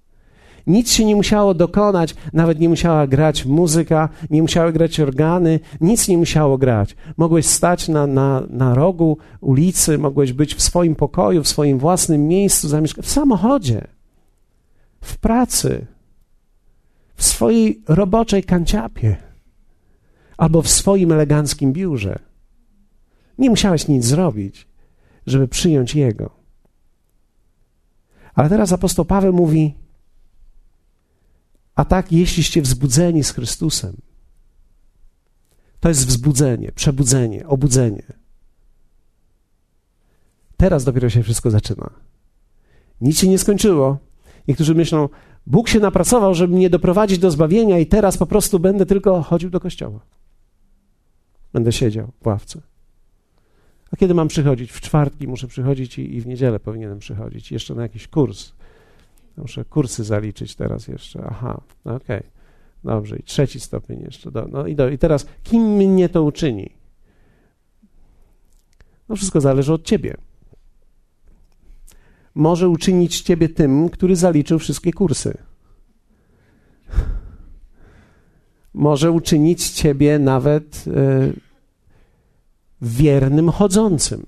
Nic 0.66 0.92
się 0.92 1.04
nie 1.04 1.16
musiało 1.16 1.54
dokonać, 1.54 2.14
nawet 2.32 2.60
nie 2.60 2.68
musiała 2.68 3.06
grać 3.06 3.44
muzyka, 3.44 4.08
nie 4.30 4.42
musiały 4.42 4.72
grać 4.72 5.00
organy, 5.00 5.60
nic 5.80 6.08
nie 6.08 6.18
musiało 6.18 6.58
grać. 6.58 6.96
Mogłeś 7.16 7.46
stać 7.46 7.88
na, 7.88 8.06
na, 8.06 8.42
na 8.50 8.74
rogu 8.74 9.18
ulicy, 9.40 9.98
mogłeś 9.98 10.32
być 10.32 10.54
w 10.54 10.62
swoim 10.62 10.94
pokoju, 10.94 11.42
w 11.42 11.48
swoim 11.48 11.78
własnym 11.78 12.28
miejscu, 12.28 12.68
zamieszkać 12.68 13.04
w 13.04 13.10
samochodzie, 13.10 13.86
w 15.00 15.18
pracy, 15.18 15.86
w 17.14 17.24
swojej 17.24 17.82
roboczej 17.88 18.44
kanciapie 18.44 19.16
albo 20.36 20.62
w 20.62 20.68
swoim 20.68 21.12
eleganckim 21.12 21.72
biurze. 21.72 22.18
Nie 23.38 23.50
musiałeś 23.50 23.88
nic 23.88 24.04
zrobić, 24.04 24.68
żeby 25.26 25.48
przyjąć 25.48 25.94
Jego. 25.94 26.30
Ale 28.34 28.48
teraz 28.48 28.72
apostoł 28.72 29.04
Paweł 29.04 29.32
mówi: 29.32 29.74
A 31.78 31.84
tak, 31.84 32.12
jeśliście 32.12 32.62
wzbudzeni 32.62 33.24
z 33.24 33.30
Chrystusem, 33.30 33.96
to 35.80 35.88
jest 35.88 36.06
wzbudzenie, 36.06 36.72
przebudzenie, 36.72 37.46
obudzenie. 37.46 38.02
Teraz 40.56 40.84
dopiero 40.84 41.10
się 41.10 41.22
wszystko 41.22 41.50
zaczyna. 41.50 41.90
Nic 43.00 43.18
się 43.18 43.28
nie 43.28 43.38
skończyło. 43.38 43.98
Niektórzy 44.48 44.74
myślą, 44.74 45.08
Bóg 45.46 45.68
się 45.68 45.80
napracował, 45.80 46.34
żeby 46.34 46.54
mnie 46.54 46.70
doprowadzić 46.70 47.18
do 47.18 47.30
zbawienia, 47.30 47.78
i 47.78 47.86
teraz 47.86 48.16
po 48.16 48.26
prostu 48.26 48.58
będę 48.58 48.86
tylko 48.86 49.22
chodził 49.22 49.50
do 49.50 49.60
kościoła. 49.60 50.00
Będę 51.52 51.72
siedział 51.72 52.12
w 52.22 52.26
ławce. 52.26 52.60
A 53.92 53.96
kiedy 53.96 54.14
mam 54.14 54.28
przychodzić? 54.28 54.72
W 54.72 54.80
czwartki 54.80 55.28
muszę 55.28 55.46
przychodzić 55.46 55.98
i, 55.98 56.14
i 56.14 56.20
w 56.20 56.26
niedzielę 56.26 56.60
powinienem 56.60 56.98
przychodzić. 56.98 57.52
Jeszcze 57.52 57.74
na 57.74 57.82
jakiś 57.82 58.08
kurs. 58.08 58.52
Muszę 59.38 59.64
kursy 59.64 60.04
zaliczyć 60.04 60.54
teraz 60.54 60.88
jeszcze. 60.88 61.24
Aha, 61.30 61.60
okej. 61.84 61.96
Okay. 61.96 62.22
Dobrze, 62.84 63.16
i 63.16 63.22
trzeci 63.22 63.60
stopień 63.60 64.00
jeszcze. 64.00 64.30
Do, 64.30 64.48
no 64.48 64.66
i, 64.66 64.74
do, 64.74 64.88
i 64.88 64.98
teraz, 64.98 65.26
kim 65.42 65.62
mnie 65.62 66.08
to 66.08 66.22
uczyni? 66.22 66.70
No 69.08 69.16
wszystko 69.16 69.40
zależy 69.40 69.72
od 69.72 69.82
ciebie. 69.84 70.16
Może 72.34 72.68
uczynić 72.68 73.20
ciebie 73.20 73.48
tym, 73.48 73.88
który 73.88 74.16
zaliczył 74.16 74.58
wszystkie 74.58 74.92
kursy. 74.92 75.38
Może 78.74 79.10
uczynić 79.10 79.70
ciebie 79.70 80.18
nawet... 80.18 80.86
Yy, 80.86 81.48
wiernym 82.80 83.50
chodzącym. 83.50 84.26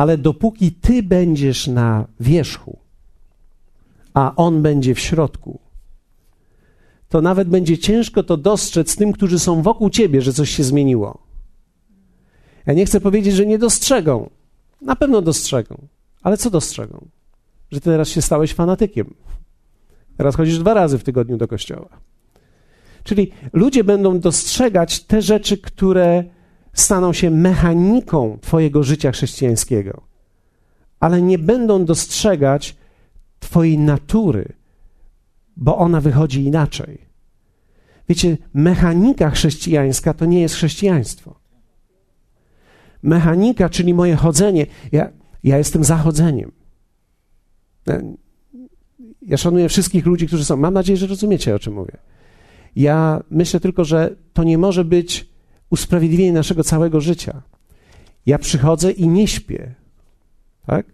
Ale 0.00 0.18
dopóki 0.18 0.72
ty 0.72 1.02
będziesz 1.02 1.66
na 1.66 2.06
wierzchu, 2.20 2.78
a 4.14 4.32
on 4.36 4.62
będzie 4.62 4.94
w 4.94 5.00
środku, 5.00 5.60
to 7.08 7.20
nawet 7.20 7.48
będzie 7.48 7.78
ciężko 7.78 8.22
to 8.22 8.36
dostrzec 8.36 8.96
tym, 8.96 9.12
którzy 9.12 9.38
są 9.38 9.62
wokół 9.62 9.90
ciebie, 9.90 10.22
że 10.22 10.32
coś 10.32 10.50
się 10.50 10.64
zmieniło. 10.64 11.18
Ja 12.66 12.72
nie 12.72 12.86
chcę 12.86 13.00
powiedzieć, 13.00 13.34
że 13.34 13.46
nie 13.46 13.58
dostrzegą. 13.58 14.30
Na 14.82 14.96
pewno 14.96 15.22
dostrzegą. 15.22 15.76
Ale 16.22 16.36
co 16.36 16.50
dostrzegą? 16.50 17.06
Że 17.70 17.80
ty 17.80 17.84
teraz 17.84 18.08
się 18.08 18.22
stałeś 18.22 18.54
fanatykiem. 18.54 19.14
Teraz 20.16 20.36
chodzisz 20.36 20.58
dwa 20.58 20.74
razy 20.74 20.98
w 20.98 21.04
tygodniu 21.04 21.36
do 21.36 21.48
kościoła. 21.48 21.88
Czyli 23.04 23.32
ludzie 23.52 23.84
będą 23.84 24.20
dostrzegać 24.20 25.00
te 25.00 25.22
rzeczy, 25.22 25.58
które 25.58 26.24
staną 26.72 27.12
się 27.12 27.30
mechaniką 27.30 28.38
Twojego 28.40 28.82
życia 28.82 29.12
chrześcijańskiego, 29.12 30.02
ale 31.00 31.22
nie 31.22 31.38
będą 31.38 31.84
dostrzegać 31.84 32.76
Twojej 33.40 33.78
natury, 33.78 34.52
bo 35.56 35.78
ona 35.78 36.00
wychodzi 36.00 36.44
inaczej. 36.44 36.98
Wiecie, 38.08 38.36
mechanika 38.54 39.30
chrześcijańska 39.30 40.14
to 40.14 40.24
nie 40.24 40.40
jest 40.40 40.54
chrześcijaństwo. 40.54 41.40
Mechanika, 43.02 43.68
czyli 43.68 43.94
moje 43.94 44.16
chodzenie, 44.16 44.66
ja, 44.92 45.10
ja 45.44 45.58
jestem 45.58 45.84
zachodzeniem. 45.84 46.52
Ja 49.22 49.36
szanuję 49.36 49.68
wszystkich 49.68 50.06
ludzi, 50.06 50.26
którzy 50.26 50.44
są. 50.44 50.56
Mam 50.56 50.74
nadzieję, 50.74 50.96
że 50.96 51.06
rozumiecie, 51.06 51.54
o 51.54 51.58
czym 51.58 51.74
mówię. 51.74 51.96
Ja 52.76 53.22
myślę 53.30 53.60
tylko, 53.60 53.84
że 53.84 54.16
to 54.32 54.44
nie 54.44 54.58
może 54.58 54.84
być 54.84 55.29
usprawiedliwienie 55.70 56.32
naszego 56.32 56.64
całego 56.64 57.00
życia. 57.00 57.42
Ja 58.26 58.38
przychodzę 58.38 58.90
i 58.92 59.08
nie 59.08 59.28
śpię. 59.28 59.74
Tak? 60.66 60.86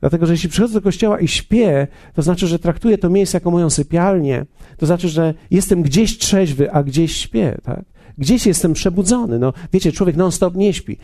Dlatego, 0.00 0.26
że 0.26 0.32
jeśli 0.32 0.48
przychodzę 0.48 0.74
do 0.74 0.80
kościoła 0.80 1.20
i 1.20 1.28
śpię, 1.28 1.86
to 2.14 2.22
znaczy, 2.22 2.46
że 2.46 2.58
traktuję 2.58 2.98
to 2.98 3.10
miejsce 3.10 3.36
jako 3.36 3.50
moją 3.50 3.70
sypialnię. 3.70 4.46
To 4.76 4.86
znaczy, 4.86 5.08
że 5.08 5.34
jestem 5.50 5.82
gdzieś 5.82 6.18
trzeźwy, 6.18 6.72
a 6.72 6.82
gdzieś 6.82 7.16
śpię. 7.16 7.58
Tak? 7.62 7.84
Gdzieś 8.18 8.46
jestem 8.46 8.72
przebudzony. 8.72 9.38
No, 9.38 9.52
wiecie, 9.72 9.92
człowiek 9.92 10.16
non-stop 10.16 10.54
nie 10.54 10.72
śpi. 10.72 10.96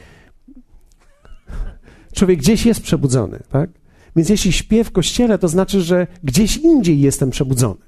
Człowiek 2.12 2.38
gdzieś 2.38 2.66
jest 2.66 2.82
przebudzony. 2.82 3.38
Tak? 3.50 3.70
Więc 4.16 4.28
jeśli 4.28 4.52
śpię 4.52 4.84
w 4.84 4.92
kościele, 4.92 5.38
to 5.38 5.48
znaczy, 5.48 5.82
że 5.82 6.06
gdzieś 6.24 6.56
indziej 6.56 7.00
jestem 7.00 7.30
przebudzony. 7.30 7.87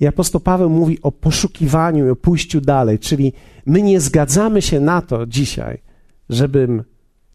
I 0.00 0.06
apostoł 0.06 0.40
Paweł 0.40 0.70
mówi 0.70 1.02
o 1.02 1.12
poszukiwaniu 1.12 2.06
i 2.06 2.10
o 2.10 2.16
pójściu 2.16 2.60
dalej, 2.60 2.98
czyli 2.98 3.32
my 3.66 3.82
nie 3.82 4.00
zgadzamy 4.00 4.62
się 4.62 4.80
na 4.80 5.02
to 5.02 5.26
dzisiaj, 5.26 5.82
żebym 6.28 6.84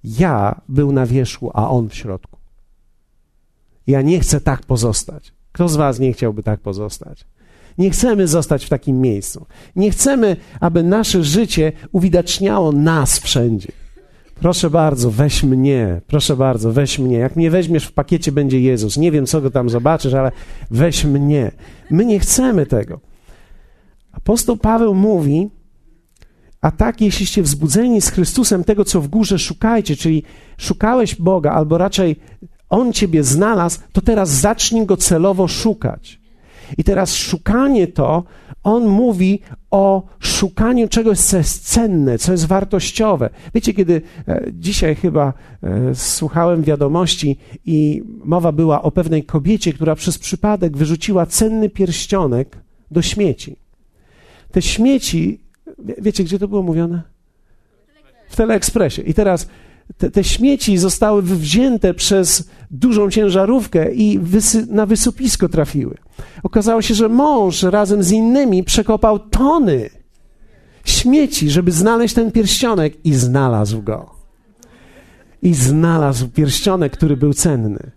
ja 0.03 0.61
był 0.69 0.91
na 0.91 1.05
wierzchu, 1.05 1.51
a 1.53 1.69
on 1.69 1.89
w 1.89 1.95
środku. 1.95 2.37
Ja 3.87 4.01
nie 4.01 4.19
chcę 4.19 4.41
tak 4.41 4.65
pozostać. 4.65 5.33
Kto 5.51 5.69
z 5.69 5.75
Was 5.75 5.99
nie 5.99 6.13
chciałby 6.13 6.43
tak 6.43 6.59
pozostać? 6.59 7.25
Nie 7.77 7.89
chcemy 7.89 8.27
zostać 8.27 8.65
w 8.65 8.69
takim 8.69 9.01
miejscu. 9.01 9.45
Nie 9.75 9.91
chcemy, 9.91 10.35
aby 10.59 10.83
nasze 10.83 11.23
życie 11.23 11.71
uwidaczniało 11.91 12.71
nas 12.71 13.19
wszędzie. 13.19 13.71
Proszę 14.35 14.69
bardzo, 14.69 15.11
weź 15.11 15.43
mnie, 15.43 16.01
proszę 16.07 16.35
bardzo, 16.35 16.71
weź 16.71 16.99
mnie. 16.99 17.17
Jak 17.17 17.35
mnie 17.35 17.51
weźmiesz 17.51 17.85
w 17.85 17.91
pakiecie, 17.91 18.31
będzie 18.31 18.61
Jezus. 18.61 18.97
Nie 18.97 19.11
wiem, 19.11 19.25
co 19.25 19.41
go 19.41 19.51
tam 19.51 19.69
zobaczysz, 19.69 20.13
ale 20.13 20.31
weź 20.71 21.05
mnie. 21.05 21.51
My 21.91 22.05
nie 22.05 22.19
chcemy 22.19 22.65
tego. 22.65 22.99
Apostoł 24.11 24.57
Paweł 24.57 24.95
mówi, 24.95 25.49
a 26.61 26.71
tak, 26.71 27.01
jeśliście 27.01 27.43
wzbudzeni 27.43 28.01
z 28.01 28.09
Chrystusem 28.09 28.63
tego, 28.63 28.85
co 28.85 29.01
w 29.01 29.07
górze 29.07 29.39
szukajcie, 29.39 29.95
czyli 29.95 30.23
szukałeś 30.57 31.15
Boga, 31.15 31.51
albo 31.51 31.77
raczej 31.77 32.15
On 32.69 32.93
ciebie 32.93 33.23
znalazł, 33.23 33.79
to 33.91 34.01
teraz 34.01 34.29
zacznij 34.29 34.85
go 34.85 34.97
celowo 34.97 35.47
szukać. 35.47 36.19
I 36.77 36.83
teraz 36.83 37.15
szukanie 37.15 37.87
to, 37.87 38.23
on 38.63 38.87
mówi 38.87 39.39
o 39.71 40.03
szukaniu 40.19 40.87
czegoś, 40.87 41.19
co 41.19 41.37
jest 41.37 41.69
cenne, 41.69 42.17
co 42.17 42.31
jest 42.31 42.45
wartościowe. 42.45 43.29
Wiecie, 43.53 43.73
kiedy 43.73 44.01
e, 44.27 44.45
dzisiaj 44.53 44.95
chyba 44.95 45.33
e, 45.63 45.95
słuchałem 45.95 46.63
wiadomości 46.63 47.37
i 47.65 48.03
mowa 48.23 48.51
była 48.51 48.81
o 48.81 48.91
pewnej 48.91 49.23
kobiecie, 49.23 49.73
która 49.73 49.95
przez 49.95 50.17
przypadek 50.17 50.77
wyrzuciła 50.77 51.25
cenny 51.25 51.69
pierścionek 51.69 52.57
do 52.91 53.01
śmieci. 53.01 53.55
Te 54.51 54.61
śmieci, 54.61 55.39
wiecie, 55.97 56.23
gdzie 56.23 56.39
to 56.39 56.47
było 56.47 56.63
mówione? 56.63 57.01
W 58.29 58.35
Teleekspresie. 58.35 59.01
I 59.01 59.13
teraz 59.13 59.47
te, 59.97 60.11
te, 60.11 60.23
śmieci 60.23 60.77
zostały 60.77 61.21
wzięte 61.21 61.93
przez 61.93 62.49
dużą 62.71 63.09
ciężarówkę 63.09 63.93
i 63.93 64.19
wysy, 64.19 64.65
na 64.69 64.85
wysypisko 64.85 65.49
trafiły. 65.49 65.97
Okazało 66.43 66.81
się, 66.81 66.93
że 66.93 67.09
mąż 67.09 67.63
razem 67.63 68.03
z 68.03 68.11
innymi 68.11 68.63
przekopał 68.63 69.19
tony 69.19 69.89
śmieci, 70.85 71.49
żeby 71.49 71.71
znaleźć 71.71 72.15
ten 72.15 72.31
pierścionek 72.31 73.05
i 73.05 73.13
znalazł 73.13 73.81
go. 73.81 74.15
I 75.41 75.53
znalazł 75.53 76.27
pierścionek, 76.27 76.93
który 76.93 77.17
był 77.17 77.33
cenny. 77.33 77.91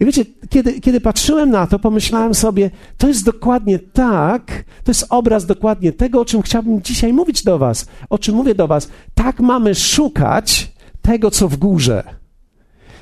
I 0.00 0.04
wiecie, 0.04 0.24
kiedy, 0.48 0.80
kiedy 0.80 1.00
patrzyłem 1.00 1.50
na 1.50 1.66
to, 1.66 1.78
pomyślałem 1.78 2.34
sobie, 2.34 2.70
to 2.98 3.08
jest 3.08 3.24
dokładnie 3.24 3.78
tak, 3.78 4.64
to 4.84 4.90
jest 4.90 5.06
obraz 5.08 5.46
dokładnie 5.46 5.92
tego, 5.92 6.20
o 6.20 6.24
czym 6.24 6.42
chciałbym 6.42 6.82
dzisiaj 6.82 7.12
mówić 7.12 7.44
do 7.44 7.58
Was, 7.58 7.86
o 8.10 8.18
czym 8.18 8.34
mówię 8.34 8.54
do 8.54 8.68
Was. 8.68 8.88
Tak 9.14 9.40
mamy 9.40 9.74
szukać 9.74 10.72
tego, 11.10 11.30
co 11.30 11.48
w 11.48 11.56
górze. 11.56 12.04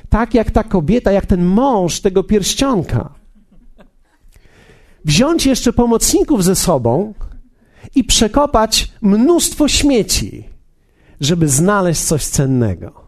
tak 0.09 0.33
jak 0.33 0.51
ta 0.51 0.63
kobieta, 0.63 1.11
jak 1.11 1.25
ten 1.25 1.45
mąż 1.45 2.01
tego 2.01 2.23
pierścionka. 2.23 3.13
Wziąć 5.05 5.45
jeszcze 5.45 5.73
pomocników 5.73 6.43
ze 6.43 6.55
sobą 6.55 7.13
i 7.95 8.03
przekopać 8.03 8.93
mnóstwo 9.01 9.67
śmieci, 9.67 10.49
żeby 11.21 11.47
znaleźć 11.47 12.01
coś 12.01 12.25
cennego. 12.25 13.07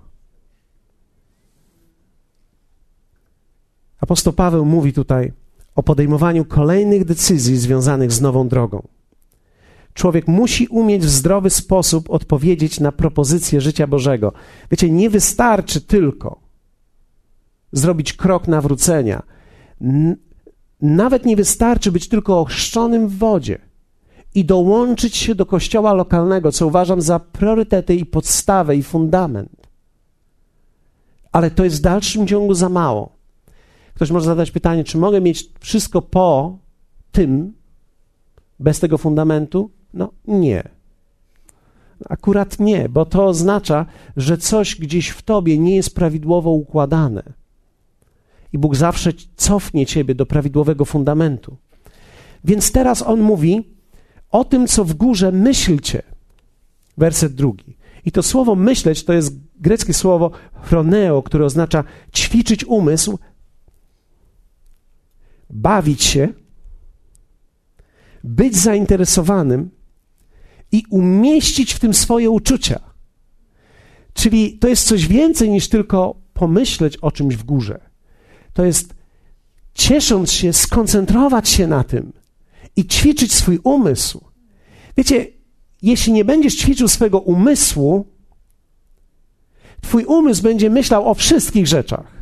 Apostoł 4.01 4.33
Paweł 4.33 4.65
mówi 4.65 4.93
tutaj 4.93 5.33
o 5.75 5.83
podejmowaniu 5.83 6.45
kolejnych 6.45 7.05
decyzji 7.05 7.57
związanych 7.57 8.11
z 8.11 8.21
nową 8.21 8.47
drogą. 8.47 8.87
Człowiek 9.93 10.27
musi 10.27 10.67
umieć 10.67 11.03
w 11.03 11.09
zdrowy 11.09 11.49
sposób 11.49 12.09
odpowiedzieć 12.09 12.79
na 12.79 12.91
propozycję 12.91 13.61
życia 13.61 13.87
Bożego. 13.87 14.33
Wiecie, 14.71 14.89
nie 14.89 15.09
wystarczy 15.09 15.81
tylko 15.81 16.39
zrobić 17.71 18.13
krok 18.13 18.47
nawrócenia. 18.47 19.23
Nawet 20.81 21.25
nie 21.25 21.35
wystarczy 21.35 21.91
być 21.91 22.07
tylko 22.07 22.39
ochrzczonym 22.39 23.07
w 23.07 23.17
wodzie 23.17 23.59
i 24.35 24.45
dołączyć 24.45 25.17
się 25.17 25.35
do 25.35 25.45
kościoła 25.45 25.93
lokalnego, 25.93 26.51
co 26.51 26.67
uważam 26.67 27.01
za 27.01 27.19
priorytety 27.19 27.95
i 27.95 28.05
podstawę 28.05 28.75
i 28.75 28.83
fundament. 28.83 29.67
Ale 31.31 31.51
to 31.51 31.63
jest 31.63 31.77
w 31.77 31.81
dalszym 31.81 32.27
ciągu 32.27 32.53
za 32.53 32.69
mało. 32.69 33.15
Ktoś 33.93 34.11
może 34.11 34.25
zadać 34.25 34.51
pytanie, 34.51 34.83
czy 34.83 34.97
mogę 34.97 35.21
mieć 35.21 35.49
wszystko 35.59 36.01
po 36.01 36.57
tym, 37.11 37.53
bez 38.59 38.79
tego 38.79 38.97
fundamentu? 38.97 39.71
No 39.93 40.11
nie. 40.27 40.69
Akurat 42.09 42.59
nie, 42.59 42.89
bo 42.89 43.05
to 43.05 43.25
oznacza, 43.25 43.85
że 44.17 44.37
coś 44.37 44.75
gdzieś 44.75 45.09
w 45.09 45.21
tobie 45.21 45.57
nie 45.57 45.75
jest 45.75 45.95
prawidłowo 45.95 46.51
układane. 46.51 47.23
I 48.53 48.57
Bóg 48.57 48.75
zawsze 48.75 49.11
cofnie 49.35 49.85
ciebie 49.85 50.15
do 50.15 50.25
prawidłowego 50.25 50.85
fundamentu. 50.85 51.57
Więc 52.43 52.71
teraz 52.71 53.01
on 53.01 53.21
mówi 53.21 53.63
o 54.31 54.43
tym, 54.43 54.67
co 54.67 54.85
w 54.85 54.93
górze 54.93 55.31
myślcie. 55.31 56.01
Werset 56.97 57.33
drugi. 57.33 57.77
I 58.05 58.11
to 58.11 58.23
słowo 58.23 58.55
myśleć 58.55 59.03
to 59.03 59.13
jest 59.13 59.39
greckie 59.59 59.93
słowo 59.93 60.31
chroneo, 60.61 61.23
które 61.23 61.45
oznacza 61.45 61.83
ćwiczyć 62.15 62.65
umysł, 62.65 63.19
bawić 65.49 66.03
się, 66.03 66.29
być 68.23 68.57
zainteresowanym 68.57 69.69
i 70.71 70.83
umieścić 70.89 71.73
w 71.73 71.79
tym 71.79 71.93
swoje 71.93 72.29
uczucia. 72.29 72.79
Czyli 74.13 74.57
to 74.57 74.67
jest 74.67 74.87
coś 74.87 75.07
więcej 75.07 75.49
niż 75.49 75.69
tylko 75.69 76.15
pomyśleć 76.33 76.97
o 76.97 77.11
czymś 77.11 77.35
w 77.35 77.43
górze. 77.43 77.79
To 78.53 78.65
jest 78.65 78.93
ciesząc 79.73 80.31
się, 80.31 80.53
skoncentrować 80.53 81.49
się 81.49 81.67
na 81.67 81.83
tym 81.83 82.13
i 82.75 82.85
ćwiczyć 82.85 83.33
swój 83.33 83.59
umysł. 83.63 84.21
Wiecie, 84.97 85.27
jeśli 85.81 86.13
nie 86.13 86.25
będziesz 86.25 86.55
ćwiczył 86.55 86.87
swojego 86.87 87.19
umysłu, 87.19 88.07
twój 89.81 90.05
umysł 90.05 90.43
będzie 90.43 90.69
myślał 90.69 91.09
o 91.09 91.13
wszystkich 91.13 91.67
rzeczach. 91.67 92.20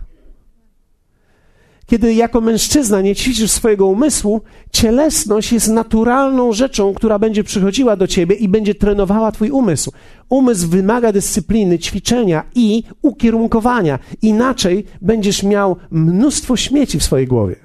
Kiedy 1.90 2.14
jako 2.14 2.42
mężczyzna 2.42 3.02
nie 3.02 3.16
ćwiczysz 3.16 3.52
swojego 3.52 3.88
umysłu, 3.88 4.42
cielesność 4.72 5.52
jest 5.52 5.68
naturalną 5.68 6.54
rzeczą, 6.54 6.94
która 6.94 7.20
będzie 7.20 7.44
przychodziła 7.44 7.96
do 7.96 8.08
ciebie 8.08 8.36
i 8.36 8.50
będzie 8.50 8.76
trenowała 8.76 9.32
twój 9.32 9.52
umysł. 9.52 9.92
Umysł 10.30 10.68
wymaga 10.68 11.12
dyscypliny, 11.12 11.80
ćwiczenia 11.80 12.44
i 12.56 12.84
ukierunkowania. 13.02 14.00
Inaczej 14.22 14.86
będziesz 15.02 15.44
miał 15.44 15.76
mnóstwo 15.92 16.58
śmieci 16.58 17.00
w 17.00 17.04
swojej 17.04 17.28
głowie. 17.28 17.56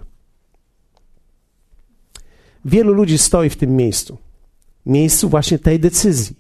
Wielu 2.64 2.92
ludzi 2.92 3.18
stoi 3.18 3.50
w 3.50 3.56
tym 3.56 3.76
miejscu. 3.76 4.18
Miejscu 4.86 5.28
właśnie 5.28 5.58
tej 5.58 5.80
decyzji. 5.80 6.36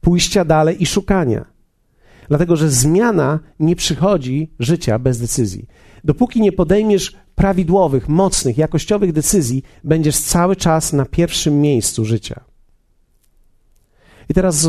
Pójścia 0.00 0.44
dalej 0.44 0.82
i 0.82 0.86
szukania. 0.86 1.57
Dlatego, 2.28 2.56
że 2.56 2.70
zmiana 2.70 3.40
nie 3.60 3.76
przychodzi 3.76 4.50
życia 4.58 4.98
bez 4.98 5.18
decyzji. 5.18 5.68
Dopóki 6.04 6.40
nie 6.40 6.52
podejmiesz 6.52 7.16
prawidłowych, 7.34 8.08
mocnych, 8.08 8.58
jakościowych 8.58 9.12
decyzji, 9.12 9.62
będziesz 9.84 10.18
cały 10.18 10.56
czas 10.56 10.92
na 10.92 11.04
pierwszym 11.04 11.60
miejscu 11.60 12.04
życia. 12.04 12.40
I 14.28 14.34
teraz 14.34 14.68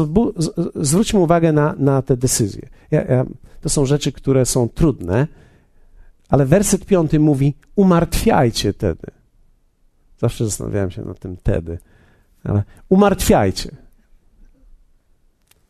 zwróćmy 0.76 1.19
uwagę 1.19 1.52
na, 1.52 1.76
na 1.78 2.02
te 2.02 2.17
decyzje. 2.17 2.69
Ja, 2.91 3.02
ja, 3.04 3.26
to 3.62 3.69
są 3.69 3.86
rzeczy, 3.86 4.12
które 4.12 4.45
są 4.45 4.69
trudne, 4.69 5.28
ale 6.30 6.45
werset 6.45 6.86
piąty 6.86 7.19
mówi: 7.19 7.56
umartwiajcie 7.76 8.74
tedy. 8.74 9.12
Zawsze 10.17 10.45
zastanawiałem 10.45 10.91
się 10.91 11.02
nad 11.02 11.19
tym 11.19 11.38
tedy, 11.38 11.80
ale 12.43 12.63
umartwiajcie. 12.89 13.72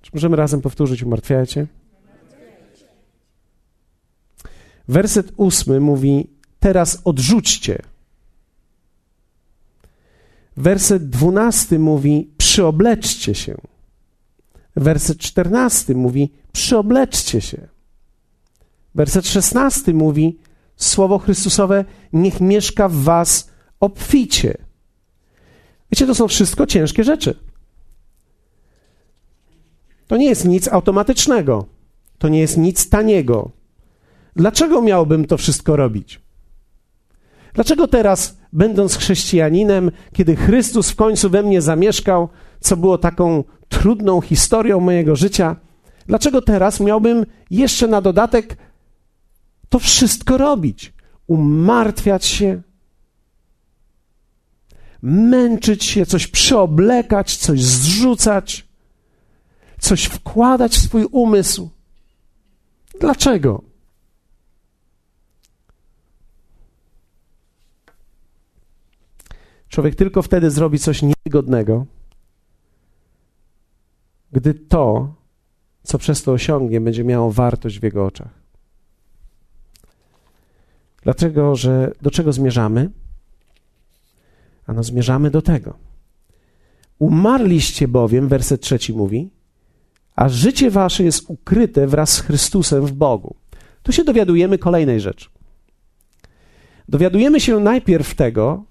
Czy 0.01 0.11
możemy 0.13 0.35
razem 0.35 0.61
powtórzyć 0.61 1.03
umartwiajcie? 1.03 1.67
Werset 4.89 5.31
ósmy 5.37 5.79
mówi: 5.79 6.29
Teraz 6.59 7.01
odrzućcie. 7.03 7.81
Werset 10.57 11.09
dwunasty 11.09 11.79
mówi: 11.79 12.29
Przyobleczcie 12.37 13.35
się. 13.35 13.57
Werset 14.75 15.17
czternasty 15.17 15.95
mówi: 15.95 16.31
Przyobleczcie 16.51 17.41
się. 17.41 17.67
Werset 18.95 19.27
szesnasty 19.27 19.93
mówi: 19.93 20.39
Słowo 20.75 21.19
Chrystusowe 21.19 21.85
niech 22.13 22.41
mieszka 22.41 22.89
w 22.89 22.95
was 22.95 23.49
obficie. 23.79 24.57
Wiecie, 25.91 26.07
to 26.07 26.15
są 26.15 26.27
wszystko 26.27 26.65
ciężkie 26.65 27.03
rzeczy. 27.03 27.35
To 30.07 30.17
nie 30.17 30.29
jest 30.29 30.45
nic 30.45 30.67
automatycznego. 30.67 31.65
To 32.17 32.29
nie 32.29 32.39
jest 32.39 32.57
nic 32.57 32.89
taniego. 32.89 33.58
Dlaczego 34.39 34.81
miałbym 34.81 35.25
to 35.25 35.37
wszystko 35.37 35.75
robić? 35.75 36.21
Dlaczego 37.53 37.87
teraz, 37.87 38.37
będąc 38.53 38.97
chrześcijaninem, 38.97 39.91
kiedy 40.13 40.35
Chrystus 40.35 40.91
w 40.91 40.95
końcu 40.95 41.29
we 41.29 41.43
mnie 41.43 41.61
zamieszkał, 41.61 42.29
co 42.59 42.77
było 42.77 42.97
taką 42.97 43.43
trudną 43.69 44.21
historią 44.21 44.79
mojego 44.79 45.15
życia, 45.15 45.55
dlaczego 46.07 46.41
teraz 46.41 46.79
miałbym 46.79 47.25
jeszcze 47.51 47.87
na 47.87 48.01
dodatek 48.01 48.57
to 49.69 49.79
wszystko 49.79 50.37
robić? 50.37 50.93
Umartwiać 51.27 52.25
się, 52.25 52.61
męczyć 55.01 55.83
się, 55.83 56.05
coś 56.05 56.27
przyoblekać, 56.27 57.37
coś 57.37 57.63
zrzucać, 57.63 58.67
coś 59.79 60.03
wkładać 60.03 60.71
w 60.71 60.81
swój 60.81 61.05
umysł. 61.11 61.69
Dlaczego? 62.99 63.68
Człowiek 69.69 69.95
tylko 69.95 70.21
wtedy 70.21 70.51
zrobi 70.51 70.79
coś 70.79 71.01
niewygodnego, 71.01 71.85
gdy 74.31 74.53
to, 74.53 75.13
co 75.83 75.97
przez 75.97 76.23
to 76.23 76.31
osiągnie, 76.31 76.81
będzie 76.81 77.03
miało 77.03 77.31
wartość 77.31 77.79
w 77.79 77.83
jego 77.83 78.05
oczach. 78.05 78.39
Dlatego, 81.03 81.55
że 81.55 81.91
do 82.01 82.11
czego 82.11 82.33
zmierzamy? 82.33 82.89
Ano 84.67 84.83
zmierzamy 84.83 85.31
do 85.31 85.41
tego. 85.41 85.73
Umarliście 86.99 87.87
bowiem, 87.87 88.27
werset 88.27 88.61
trzeci 88.61 88.93
mówi, 88.93 89.29
a 90.15 90.29
życie 90.29 90.71
wasze 90.71 91.03
jest 91.03 91.23
ukryte 91.27 91.87
wraz 91.87 92.13
z 92.13 92.19
Chrystusem 92.19 92.85
w 92.85 92.91
Bogu. 92.91 93.35
Tu 93.83 93.91
się 93.91 94.03
dowiadujemy 94.03 94.57
kolejnej 94.57 94.99
rzeczy. 94.99 95.29
Dowiadujemy 96.89 97.39
się 97.39 97.59
najpierw 97.59 98.15
tego, 98.15 98.63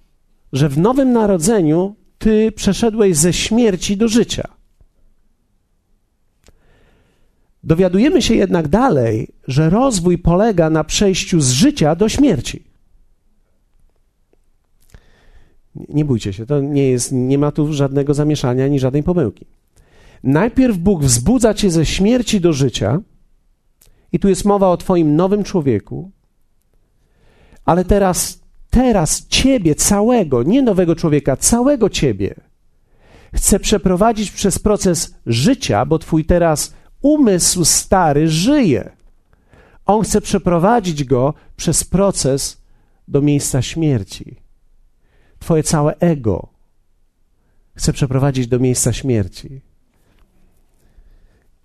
że 0.52 0.68
w 0.68 0.78
Nowym 0.78 1.12
Narodzeniu 1.12 1.96
ty 2.18 2.52
przeszedłeś 2.52 3.16
ze 3.16 3.32
śmierci 3.32 3.96
do 3.96 4.08
życia. 4.08 4.48
Dowiadujemy 7.64 8.22
się 8.22 8.34
jednak 8.34 8.68
dalej, 8.68 9.34
że 9.48 9.70
rozwój 9.70 10.18
polega 10.18 10.70
na 10.70 10.84
przejściu 10.84 11.40
z 11.40 11.50
życia 11.50 11.96
do 11.96 12.08
śmierci. 12.08 12.64
Nie 15.88 16.04
bójcie 16.04 16.32
się, 16.32 16.46
to 16.46 16.60
nie 16.60 16.88
jest, 16.88 17.12
nie 17.12 17.38
ma 17.38 17.52
tu 17.52 17.72
żadnego 17.72 18.14
zamieszania 18.14 18.64
ani 18.64 18.78
żadnej 18.78 19.02
pomyłki. 19.02 19.46
Najpierw 20.22 20.78
Bóg 20.78 21.04
wzbudza 21.04 21.54
cię 21.54 21.70
ze 21.70 21.86
śmierci 21.86 22.40
do 22.40 22.52
życia, 22.52 23.00
i 24.12 24.18
tu 24.18 24.28
jest 24.28 24.44
mowa 24.44 24.68
o 24.70 24.76
Twoim 24.76 25.16
nowym 25.16 25.44
człowieku, 25.44 26.10
ale 27.64 27.84
teraz 27.84 28.40
teraz 28.70 29.26
ciebie 29.26 29.74
całego, 29.74 30.42
nie 30.42 30.62
nowego 30.62 30.96
człowieka, 30.96 31.36
całego 31.36 31.90
ciebie, 31.90 32.34
chce 33.34 33.60
przeprowadzić 33.60 34.30
przez 34.30 34.58
proces 34.58 35.14
życia, 35.26 35.86
bo 35.86 35.98
twój 35.98 36.24
teraz 36.24 36.74
umysł 37.02 37.64
stary 37.64 38.28
żyje. 38.28 38.90
On 39.86 40.02
chce 40.02 40.20
przeprowadzić 40.20 41.04
go 41.04 41.34
przez 41.56 41.84
proces 41.84 42.62
do 43.08 43.22
miejsca 43.22 43.62
śmierci. 43.62 44.36
Twoje 45.38 45.62
całe 45.62 45.98
ego 45.98 46.48
chce 47.74 47.92
przeprowadzić 47.92 48.46
do 48.46 48.58
miejsca 48.58 48.92
śmierci. 48.92 49.60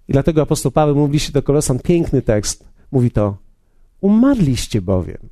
I 0.08 0.14
dlatego 0.14 0.42
apostoł 0.42 0.72
Paweł 0.72 0.96
mówi 0.96 1.20
się 1.20 1.32
do 1.32 1.44
Kolosan, 1.44 1.80
piękny 1.80 2.22
tekst, 2.22 2.70
mówi 2.92 3.12
to, 3.12 3.38
umarliście 4.02 4.82
bowiem. 4.82 5.30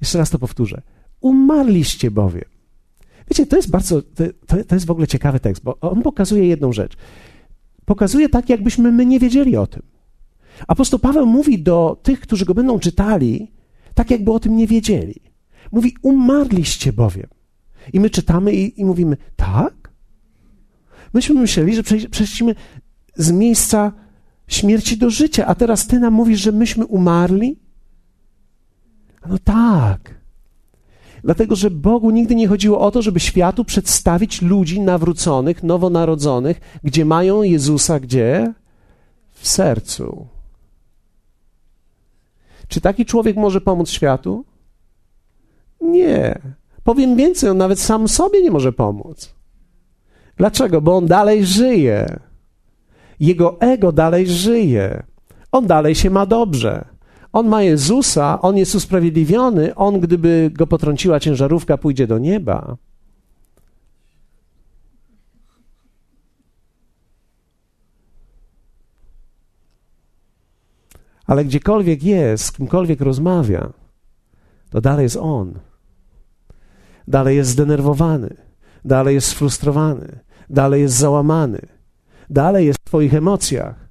Jeszcze 0.00 0.18
raz 0.18 0.30
to 0.30 0.38
powtórzę. 0.38 0.82
Umarliście 1.20 2.10
bowiem. 2.10 2.44
Wiecie, 3.30 3.46
to 3.46 3.56
jest 3.56 3.70
bardzo, 3.70 4.02
to, 4.02 4.64
to 4.68 4.74
jest 4.74 4.86
w 4.86 4.90
ogóle 4.90 5.06
ciekawy 5.06 5.40
tekst, 5.40 5.62
bo 5.64 5.80
on 5.80 6.02
pokazuje 6.02 6.46
jedną 6.46 6.72
rzecz. 6.72 6.96
Pokazuje 7.84 8.28
tak, 8.28 8.48
jakbyśmy 8.48 8.92
my 8.92 9.06
nie 9.06 9.20
wiedzieli 9.20 9.56
o 9.56 9.66
tym. 9.66 9.82
Apostoł 10.68 10.98
Paweł 10.98 11.26
mówi 11.26 11.62
do 11.62 12.00
tych, 12.02 12.20
którzy 12.20 12.44
go 12.44 12.54
będą 12.54 12.78
czytali, 12.78 13.52
tak 13.94 14.10
jakby 14.10 14.32
o 14.32 14.40
tym 14.40 14.56
nie 14.56 14.66
wiedzieli. 14.66 15.20
Mówi, 15.72 15.96
umarliście 16.02 16.92
bowiem. 16.92 17.26
I 17.92 18.00
my 18.00 18.10
czytamy 18.10 18.52
i, 18.52 18.80
i 18.80 18.84
mówimy, 18.84 19.16
tak? 19.36 19.90
Myśmy 21.14 21.40
myśleli, 21.40 21.74
że 21.74 21.82
przeszliśmy 22.10 22.54
z 23.16 23.32
miejsca 23.32 23.92
śmierci 24.48 24.96
do 24.96 25.10
życia, 25.10 25.46
a 25.46 25.54
teraz 25.54 25.86
ty 25.86 26.00
nam 26.00 26.14
mówisz, 26.14 26.40
że 26.40 26.52
myśmy 26.52 26.86
umarli? 26.86 27.58
No 29.26 29.38
tak. 29.44 30.18
Dlatego, 31.24 31.56
że 31.56 31.70
Bogu 31.70 32.10
nigdy 32.10 32.34
nie 32.34 32.48
chodziło 32.48 32.80
o 32.80 32.90
to, 32.90 33.02
żeby 33.02 33.20
światu 33.20 33.64
przedstawić 33.64 34.42
ludzi 34.42 34.80
nawróconych, 34.80 35.62
nowonarodzonych, 35.62 36.60
gdzie 36.84 37.04
mają 37.04 37.42
Jezusa 37.42 38.00
gdzie? 38.00 38.54
W 39.32 39.48
sercu. 39.48 40.26
Czy 42.68 42.80
taki 42.80 43.06
człowiek 43.06 43.36
może 43.36 43.60
pomóc 43.60 43.90
światu? 43.90 44.44
Nie. 45.80 46.38
Powiem 46.84 47.16
więcej, 47.16 47.50
on 47.50 47.56
nawet 47.56 47.80
sam 47.80 48.08
sobie 48.08 48.42
nie 48.42 48.50
może 48.50 48.72
pomóc. 48.72 49.34
Dlaczego? 50.36 50.80
Bo 50.80 50.96
on 50.96 51.06
dalej 51.06 51.46
żyje. 51.46 52.20
Jego 53.20 53.60
ego 53.60 53.92
dalej 53.92 54.26
żyje. 54.26 55.02
On 55.52 55.66
dalej 55.66 55.94
się 55.94 56.10
ma 56.10 56.26
dobrze. 56.26 56.84
On 57.32 57.48
ma 57.48 57.62
Jezusa, 57.62 58.40
on 58.42 58.56
jest 58.56 58.74
usprawiedliwiony, 58.74 59.74
on, 59.74 60.00
gdyby 60.00 60.50
go 60.54 60.66
potrąciła 60.66 61.20
ciężarówka, 61.20 61.78
pójdzie 61.78 62.06
do 62.06 62.18
nieba. 62.18 62.76
Ale 71.26 71.44
gdziekolwiek 71.44 72.02
jest, 72.02 72.44
z 72.44 72.52
kimkolwiek 72.52 73.00
rozmawia, 73.00 73.72
to 74.70 74.80
dalej 74.80 75.02
jest 75.02 75.16
on. 75.16 75.58
Dalej 77.08 77.36
jest 77.36 77.50
zdenerwowany, 77.50 78.36
dalej 78.84 79.14
jest 79.14 79.28
sfrustrowany, 79.28 80.18
dalej 80.50 80.82
jest 80.82 80.94
załamany, 80.94 81.60
dalej 82.30 82.66
jest 82.66 82.78
w 82.80 82.84
Twoich 82.84 83.14
emocjach. 83.14 83.87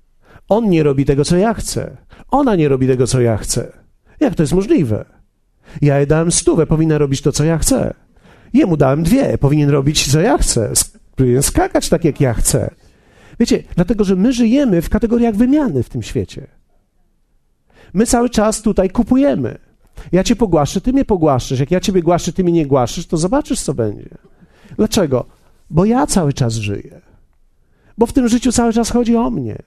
On 0.50 0.70
nie 0.70 0.84
robi 0.84 1.06
tego, 1.06 1.26
co 1.26 1.38
ja 1.38 1.54
chcę. 1.54 1.98
Ona 2.32 2.56
nie 2.56 2.68
robi 2.68 2.88
tego, 2.88 3.08
co 3.08 3.22
ja 3.22 3.38
chcę. 3.38 3.72
Jak 4.20 4.36
to 4.36 4.44
jest 4.44 4.54
możliwe? 4.54 5.06
Ja 5.82 5.98
jej 5.98 6.08
dałem 6.08 6.32
stówę, 6.32 6.66
powinna 6.66 6.98
robić 6.98 7.22
to, 7.22 7.32
co 7.32 7.44
ja 7.44 7.58
chcę. 7.58 7.94
Jemu 8.54 8.78
dałem 8.78 9.04
dwie, 9.04 9.38
powinien 9.38 9.70
robić, 9.70 10.12
co 10.12 10.20
ja 10.20 10.38
chcę. 10.38 10.72
Powinien 11.16 11.44
skakać 11.44 11.90
tak, 11.90 12.06
jak 12.06 12.22
ja 12.22 12.34
chcę. 12.34 12.70
Wiecie, 13.40 13.64
dlatego, 13.76 14.04
że 14.04 14.16
my 14.16 14.34
żyjemy 14.34 14.82
w 14.82 14.90
kategoriach 14.90 15.36
wymiany 15.36 15.84
w 15.84 15.90
tym 15.90 16.04
świecie. 16.04 16.48
My 17.94 18.06
cały 18.06 18.30
czas 18.30 18.62
tutaj 18.62 18.90
kupujemy. 18.90 19.58
Ja 20.12 20.24
cię 20.24 20.36
pogłaszczę, 20.36 20.82
ty 20.82 20.94
mnie 20.94 21.06
pogłaszczysz. 21.06 21.60
Jak 21.60 21.72
ja 21.72 21.80
ciebie 21.80 22.02
głaszczę, 22.02 22.34
ty 22.34 22.44
mnie 22.44 22.54
nie 22.54 22.66
głaszczysz, 22.66 23.08
to 23.08 23.18
zobaczysz, 23.18 23.62
co 23.62 23.74
będzie. 23.74 24.10
Dlaczego? 24.78 25.26
Bo 25.70 25.86
ja 25.86 26.08
cały 26.08 26.34
czas 26.34 26.54
żyję. 26.54 27.02
Bo 27.98 28.06
w 28.06 28.14
tym 28.14 28.28
życiu 28.28 28.52
cały 28.52 28.74
czas 28.74 28.90
chodzi 28.90 29.16
o 29.16 29.30
mnie. 29.30 29.58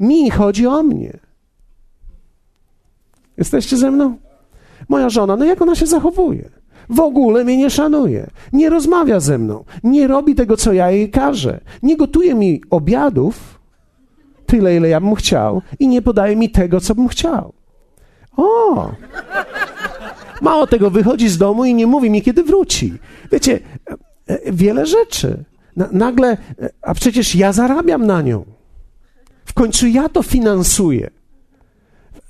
Mi 0.00 0.30
chodzi 0.30 0.66
o 0.66 0.82
mnie. 0.82 1.18
Jesteście 3.36 3.76
ze 3.76 3.90
mną? 3.90 4.16
Moja 4.88 5.10
żona, 5.10 5.36
no 5.36 5.44
jak 5.44 5.62
ona 5.62 5.74
się 5.74 5.86
zachowuje? 5.86 6.50
W 6.88 7.00
ogóle 7.00 7.44
mnie 7.44 7.56
nie 7.56 7.70
szanuje, 7.70 8.30
nie 8.52 8.70
rozmawia 8.70 9.20
ze 9.20 9.38
mną, 9.38 9.64
nie 9.84 10.06
robi 10.06 10.34
tego, 10.34 10.56
co 10.56 10.72
ja 10.72 10.90
jej 10.90 11.10
każę, 11.10 11.60
nie 11.82 11.96
gotuje 11.96 12.34
mi 12.34 12.62
obiadów 12.70 13.60
tyle, 14.46 14.76
ile 14.76 14.88
ja 14.88 15.00
bym 15.00 15.14
chciał 15.14 15.62
i 15.78 15.88
nie 15.88 16.02
podaje 16.02 16.36
mi 16.36 16.50
tego, 16.50 16.80
co 16.80 16.94
bym 16.94 17.08
chciał. 17.08 17.52
O! 18.36 18.92
Mało 20.42 20.66
tego, 20.66 20.90
wychodzi 20.90 21.28
z 21.28 21.38
domu 21.38 21.64
i 21.64 21.74
nie 21.74 21.86
mówi 21.86 22.10
mi, 22.10 22.22
kiedy 22.22 22.44
wróci. 22.44 22.92
Wiecie, 23.32 23.60
e, 23.90 23.96
e, 24.26 24.52
wiele 24.52 24.86
rzeczy. 24.86 25.44
Nagle, 25.76 26.36
e, 26.62 26.70
a 26.82 26.94
przecież 26.94 27.34
ja 27.34 27.52
zarabiam 27.52 28.06
na 28.06 28.22
nią. 28.22 28.44
W 29.44 29.52
końcu 29.52 29.86
ja 29.86 30.08
to 30.08 30.22
finansuję. 30.22 31.10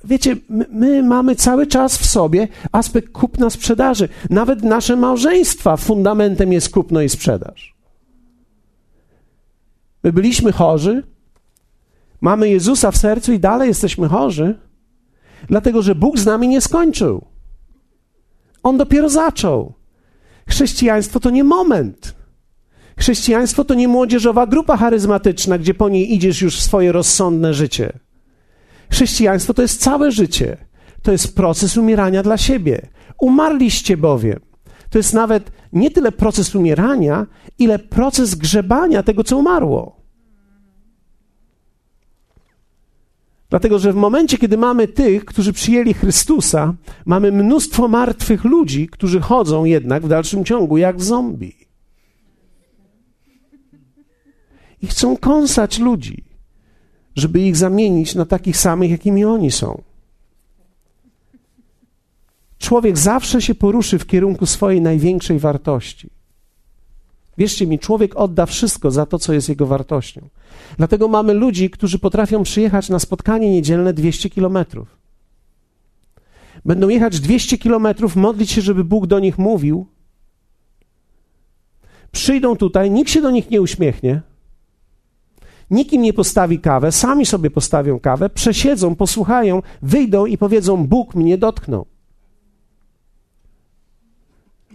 Wiecie, 0.04 0.36
my, 0.48 0.66
my, 0.70 1.02
mamy 1.02 1.36
cały 1.36 1.66
czas 1.66 1.98
w 1.98 2.06
sobie 2.06 2.48
aspekt 2.72 3.12
kupna 3.12 3.50
sprzedaży. 3.50 4.08
Nawet 4.30 4.62
nasze 4.62 4.96
małżeństwa 4.96 5.76
fundamentem 5.76 6.52
jest 6.52 6.70
kupno 6.70 7.02
i 7.02 7.08
sprzedaż. 7.08 7.74
My 10.02 10.12
byliśmy 10.12 10.52
chorzy, 10.52 11.02
mamy 12.20 12.48
Jezusa 12.48 12.90
w 12.90 12.96
sercu 12.96 13.32
i 13.32 13.38
dalej 13.38 13.68
jesteśmy 13.68 14.08
chorzy, 14.08 14.58
dlatego 15.48 15.82
że 15.82 15.94
Bóg 15.94 16.18
z 16.18 16.26
nami 16.26 16.48
nie 16.48 16.60
skończył. 16.60 17.24
On 18.62 18.76
dopiero 18.76 19.08
zaczął. 19.08 19.72
Chrześcijaństwo 20.48 21.20
to 21.20 21.30
nie 21.30 21.44
moment. 21.44 22.14
Chrześcijaństwo 22.98 23.64
to 23.64 23.74
nie 23.74 23.88
młodzieżowa 23.88 24.46
grupa 24.46 24.76
charyzmatyczna, 24.76 25.58
gdzie 25.58 25.74
po 25.74 25.88
niej 25.88 26.14
idziesz 26.14 26.42
już 26.42 26.56
w 26.56 26.62
swoje 26.62 26.92
rozsądne 26.92 27.54
życie. 27.54 27.98
Chrześcijaństwo 28.90 29.54
to 29.54 29.62
jest 29.62 29.80
całe 29.80 30.12
życie. 30.12 30.56
To 31.02 31.12
jest 31.12 31.36
proces 31.36 31.76
umierania 31.76 32.22
dla 32.22 32.38
siebie. 32.38 32.88
Umarliście 33.20 33.96
bowiem. 33.96 34.40
To 34.90 34.98
jest 34.98 35.14
nawet 35.14 35.50
nie 35.72 35.90
tyle 35.90 36.12
proces 36.12 36.54
umierania, 36.54 37.26
ile 37.58 37.78
proces 37.78 38.34
grzebania 38.34 39.02
tego, 39.02 39.24
co 39.24 39.36
umarło. 39.38 39.96
Dlatego, 43.50 43.78
że 43.78 43.92
w 43.92 43.96
momencie, 43.96 44.38
kiedy 44.38 44.56
mamy 44.56 44.88
tych, 44.88 45.24
którzy 45.24 45.52
przyjęli 45.52 45.94
Chrystusa, 45.94 46.74
mamy 47.06 47.32
mnóstwo 47.32 47.88
martwych 47.88 48.44
ludzi, 48.44 48.88
którzy 48.88 49.20
chodzą 49.20 49.64
jednak 49.64 50.02
w 50.02 50.08
dalszym 50.08 50.44
ciągu 50.44 50.78
jak 50.78 51.02
zombie. 51.02 51.63
I 54.84 54.86
chcą 54.86 55.16
kąsać 55.16 55.78
ludzi 55.78 56.24
żeby 57.16 57.40
ich 57.40 57.56
zamienić 57.56 58.14
na 58.14 58.24
takich 58.24 58.56
samych, 58.56 58.90
jakimi 58.90 59.24
oni 59.24 59.50
są. 59.50 59.82
Człowiek 62.58 62.98
zawsze 62.98 63.42
się 63.42 63.54
poruszy 63.54 63.98
w 63.98 64.06
kierunku 64.06 64.46
swojej 64.46 64.80
największej 64.80 65.38
wartości. 65.38 66.10
Wierzcie 67.38 67.66
mi, 67.66 67.78
człowiek 67.78 68.16
odda 68.16 68.46
wszystko 68.46 68.90
za 68.90 69.06
to, 69.06 69.18
co 69.18 69.32
jest 69.32 69.48
jego 69.48 69.66
wartością. 69.66 70.28
Dlatego 70.76 71.08
mamy 71.08 71.34
ludzi, 71.34 71.70
którzy 71.70 71.98
potrafią 71.98 72.42
przyjechać 72.42 72.88
na 72.88 72.98
spotkanie 72.98 73.50
niedzielne 73.50 73.92
200 73.92 74.30
kilometrów. 74.30 74.98
Będą 76.64 76.88
jechać 76.88 77.20
200 77.20 77.58
kilometrów, 77.58 78.16
modlić 78.16 78.50
się, 78.50 78.60
żeby 78.60 78.84
Bóg 78.84 79.06
do 79.06 79.18
nich 79.18 79.38
mówił. 79.38 79.86
Przyjdą 82.12 82.56
tutaj, 82.56 82.90
nikt 82.90 83.10
się 83.10 83.22
do 83.22 83.30
nich 83.30 83.50
nie 83.50 83.62
uśmiechnie 83.62 84.22
nikim 85.70 86.02
nie 86.02 86.12
postawi 86.12 86.60
kawę, 86.60 86.92
sami 86.92 87.26
sobie 87.26 87.50
postawią 87.50 88.00
kawę, 88.00 88.30
przesiedzą, 88.30 88.94
posłuchają, 88.94 89.62
wyjdą 89.82 90.26
i 90.26 90.38
powiedzą: 90.38 90.86
Bóg 90.86 91.14
mnie 91.14 91.38
dotknął. 91.38 91.86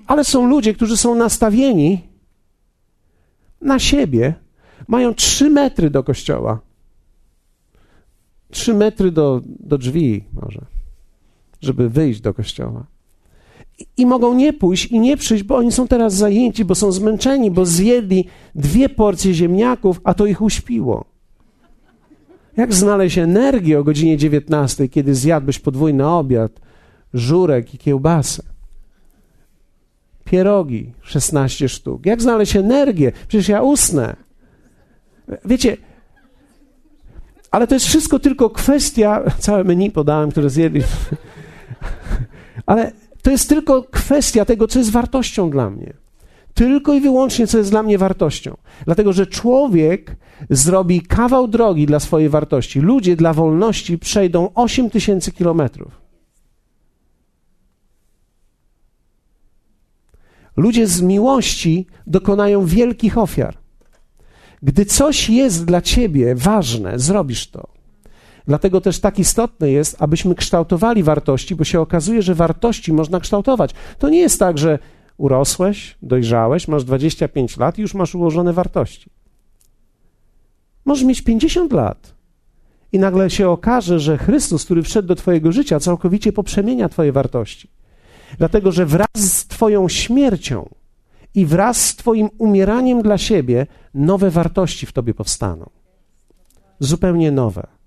Ale 0.07 0.23
są 0.23 0.47
ludzie, 0.47 0.73
którzy 0.73 0.97
są 0.97 1.15
nastawieni 1.15 2.01
na 3.61 3.79
siebie, 3.79 4.33
mają 4.87 5.13
trzy 5.13 5.49
metry 5.49 5.89
do 5.89 6.03
kościoła. 6.03 6.59
Trzy 8.51 8.73
metry 8.73 9.11
do, 9.11 9.41
do 9.45 9.77
drzwi, 9.77 10.23
może, 10.33 10.65
żeby 11.61 11.89
wyjść 11.89 12.21
do 12.21 12.33
kościoła 12.33 12.85
i 13.97 14.05
mogą 14.05 14.33
nie 14.33 14.53
pójść 14.53 14.85
i 14.85 14.99
nie 14.99 15.17
przyjść, 15.17 15.43
bo 15.43 15.57
oni 15.57 15.71
są 15.71 15.87
teraz 15.87 16.13
zajęci, 16.13 16.65
bo 16.65 16.75
są 16.75 16.91
zmęczeni, 16.91 17.51
bo 17.51 17.65
zjedli 17.65 18.27
dwie 18.55 18.89
porcje 18.89 19.33
ziemniaków, 19.33 20.01
a 20.03 20.13
to 20.13 20.25
ich 20.25 20.41
uśpiło. 20.41 21.05
Jak 22.57 22.73
znaleźć 22.73 23.17
energię 23.17 23.79
o 23.79 23.83
godzinie 23.83 24.17
19, 24.17 24.87
kiedy 24.87 25.15
zjadłeś 25.15 25.59
podwójny 25.59 26.07
obiad, 26.07 26.51
żurek 27.13 27.73
i 27.73 27.77
kiełbasę? 27.77 28.43
Pierogi 30.25 30.91
16 31.01 31.69
sztuk. 31.69 32.05
Jak 32.05 32.21
znaleźć 32.21 32.55
energię? 32.55 33.11
Przecież 33.27 33.47
ja 33.47 33.61
usnę. 33.61 34.15
Wiecie, 35.45 35.77
Ale 37.51 37.67
to 37.67 37.75
jest 37.75 37.85
wszystko 37.85 38.19
tylko 38.19 38.49
kwestia, 38.49 39.23
całe 39.39 39.63
menu 39.63 39.91
podałem, 39.91 40.31
które 40.31 40.49
zjedli. 40.49 40.81
Ale 42.65 42.91
to 43.21 43.31
jest 43.31 43.49
tylko 43.49 43.83
kwestia 43.83 44.45
tego, 44.45 44.67
co 44.67 44.79
jest 44.79 44.91
wartością 44.91 45.49
dla 45.49 45.69
mnie. 45.69 45.93
Tylko 46.53 46.93
i 46.93 47.01
wyłącznie, 47.01 47.47
co 47.47 47.57
jest 47.57 47.69
dla 47.69 47.83
mnie 47.83 47.97
wartością. 47.97 48.57
Dlatego, 48.85 49.13
że 49.13 49.27
człowiek 49.27 50.15
zrobi 50.49 51.01
kawał 51.01 51.47
drogi 51.47 51.85
dla 51.85 51.99
swojej 51.99 52.29
wartości. 52.29 52.79
Ludzie 52.79 53.15
dla 53.15 53.33
wolności 53.33 53.97
przejdą 53.97 54.49
8 54.55 54.89
tysięcy 54.89 55.31
kilometrów. 55.31 56.01
Ludzie 60.57 60.87
z 60.87 61.01
miłości 61.01 61.87
dokonają 62.07 62.65
wielkich 62.65 63.17
ofiar. 63.17 63.57
Gdy 64.63 64.85
coś 64.85 65.29
jest 65.29 65.65
dla 65.65 65.81
ciebie 65.81 66.35
ważne, 66.35 66.99
zrobisz 66.99 67.47
to. 67.47 67.78
Dlatego 68.49 68.81
też 68.81 68.99
tak 68.99 69.19
istotne 69.19 69.71
jest, 69.71 69.95
abyśmy 69.99 70.35
kształtowali 70.35 71.03
wartości, 71.03 71.55
bo 71.55 71.63
się 71.63 71.81
okazuje, 71.81 72.21
że 72.21 72.35
wartości 72.35 72.93
można 72.93 73.19
kształtować. 73.19 73.71
To 73.99 74.09
nie 74.09 74.19
jest 74.19 74.39
tak, 74.39 74.57
że 74.57 74.79
urosłeś, 75.17 75.97
dojrzałeś, 76.01 76.67
masz 76.67 76.83
25 76.83 77.57
lat 77.57 77.77
i 77.77 77.81
już 77.81 77.93
masz 77.93 78.15
ułożone 78.15 78.53
wartości. 78.53 79.09
Możesz 80.85 81.03
mieć 81.03 81.21
50 81.21 81.73
lat 81.73 82.15
i 82.91 82.99
nagle 82.99 83.29
się 83.29 83.49
okaże, 83.49 83.99
że 83.99 84.17
Chrystus, 84.17 84.65
który 84.65 84.83
wszedł 84.83 85.07
do 85.07 85.15
Twojego 85.15 85.51
życia, 85.51 85.79
całkowicie 85.79 86.33
poprzemienia 86.33 86.89
Twoje 86.89 87.11
wartości. 87.11 87.69
Dlatego, 88.37 88.71
że 88.71 88.85
wraz 88.85 89.07
z 89.15 89.47
Twoją 89.47 89.89
śmiercią 89.89 90.69
i 91.35 91.45
wraz 91.45 91.85
z 91.85 91.95
Twoim 91.95 92.29
umieraniem 92.37 93.01
dla 93.01 93.17
siebie 93.17 93.67
nowe 93.93 94.29
wartości 94.29 94.85
w 94.85 94.93
Tobie 94.93 95.13
powstaną. 95.13 95.69
Zupełnie 96.79 97.31
nowe. 97.31 97.78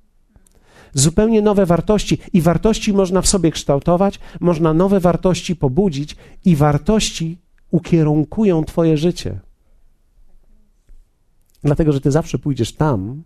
Zupełnie 0.94 1.42
nowe 1.42 1.66
wartości 1.66 2.18
i 2.32 2.40
wartości 2.40 2.92
można 2.92 3.22
w 3.22 3.28
sobie 3.28 3.50
kształtować, 3.50 4.20
można 4.40 4.74
nowe 4.74 5.00
wartości 5.00 5.56
pobudzić 5.56 6.16
i 6.44 6.56
wartości 6.56 7.38
ukierunkują 7.70 8.64
Twoje 8.64 8.96
życie. 8.96 9.40
Dlatego, 11.62 11.92
że 11.92 12.00
Ty 12.00 12.10
zawsze 12.10 12.38
pójdziesz 12.38 12.72
tam, 12.72 13.22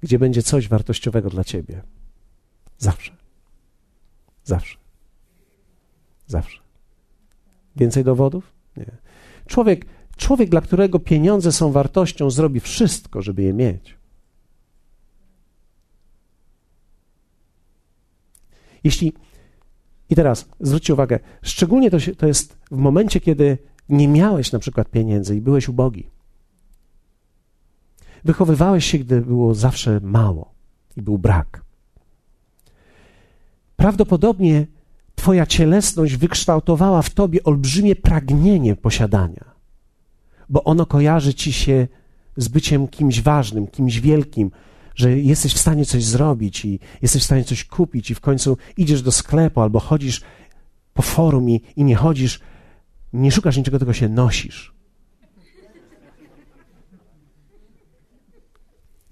gdzie 0.00 0.18
będzie 0.18 0.42
coś 0.42 0.68
wartościowego 0.68 1.30
dla 1.30 1.44
Ciebie. 1.44 1.82
Zawsze. 2.78 3.12
Zawsze. 4.44 4.76
Zawsze. 6.26 6.60
Więcej 7.76 8.04
dowodów? 8.04 8.52
Nie. 8.76 8.86
Człowiek, 9.46 9.86
człowiek, 10.16 10.50
dla 10.50 10.60
którego 10.60 10.98
pieniądze 10.98 11.52
są 11.52 11.72
wartością, 11.72 12.30
zrobi 12.30 12.60
wszystko, 12.60 13.22
żeby 13.22 13.42
je 13.42 13.52
mieć. 13.52 13.96
Jeśli. 18.84 19.12
I 20.10 20.14
teraz 20.14 20.48
zwróćcie 20.60 20.92
uwagę, 20.92 21.18
szczególnie 21.42 21.90
to, 21.90 22.00
się, 22.00 22.14
to 22.14 22.26
jest 22.26 22.56
w 22.70 22.76
momencie, 22.76 23.20
kiedy 23.20 23.58
nie 23.88 24.08
miałeś 24.08 24.52
na 24.52 24.58
przykład 24.58 24.90
pieniędzy 24.90 25.36
i 25.36 25.40
byłeś 25.40 25.68
ubogi. 25.68 26.10
Wychowywałeś 28.24 28.84
się, 28.84 28.98
gdy 28.98 29.20
było 29.20 29.54
zawsze 29.54 30.00
mało 30.02 30.54
i 30.96 31.02
był 31.02 31.18
brak. 31.18 31.64
Prawdopodobnie 33.76 34.66
Twoja 35.14 35.46
cielesność 35.46 36.16
wykształtowała 36.16 37.02
w 37.02 37.10
Tobie 37.10 37.44
olbrzymie 37.44 37.96
pragnienie 37.96 38.76
posiadania, 38.76 39.44
bo 40.48 40.64
ono 40.64 40.86
kojarzy 40.86 41.34
Ci 41.34 41.52
się 41.52 41.88
z 42.36 42.48
byciem 42.48 42.88
kimś 42.88 43.22
ważnym, 43.22 43.66
kimś 43.66 44.00
wielkim, 44.00 44.50
że 44.94 45.18
jesteś 45.18 45.54
w 45.54 45.58
stanie 45.58 45.84
coś 45.84 46.04
zrobić 46.04 46.64
i 46.64 46.80
jesteś 47.02 47.22
w 47.22 47.24
stanie 47.24 47.44
coś 47.44 47.64
kupić, 47.64 48.10
i 48.10 48.14
w 48.14 48.20
końcu 48.20 48.56
idziesz 48.76 49.02
do 49.02 49.12
sklepu 49.12 49.60
albo 49.60 49.80
chodzisz 49.80 50.20
po 50.94 51.02
forum 51.02 51.50
i, 51.50 51.60
i 51.76 51.84
nie 51.84 51.96
chodzisz, 51.96 52.40
nie 53.12 53.32
szukasz 53.32 53.56
niczego, 53.56 53.78
tylko 53.78 53.92
się 53.92 54.08
nosisz. 54.08 54.74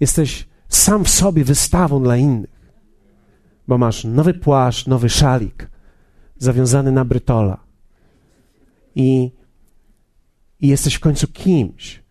Jesteś 0.01 0.47
sam 0.69 1.05
w 1.05 1.09
sobie 1.09 1.45
wystawą 1.45 2.03
dla 2.03 2.17
innych, 2.17 2.73
bo 3.69 3.79
masz 3.79 4.05
nowy 4.05 4.35
płaszcz, 4.35 4.87
nowy 4.87 5.09
szalik, 5.09 5.71
zawiązany 6.39 6.93
na 6.93 7.05
brytola. 7.05 7.61
I, 8.95 9.31
I 10.61 10.69
jesteś 10.69 10.95
w 10.95 11.01
końcu 11.01 11.27
kimś. 11.29 12.03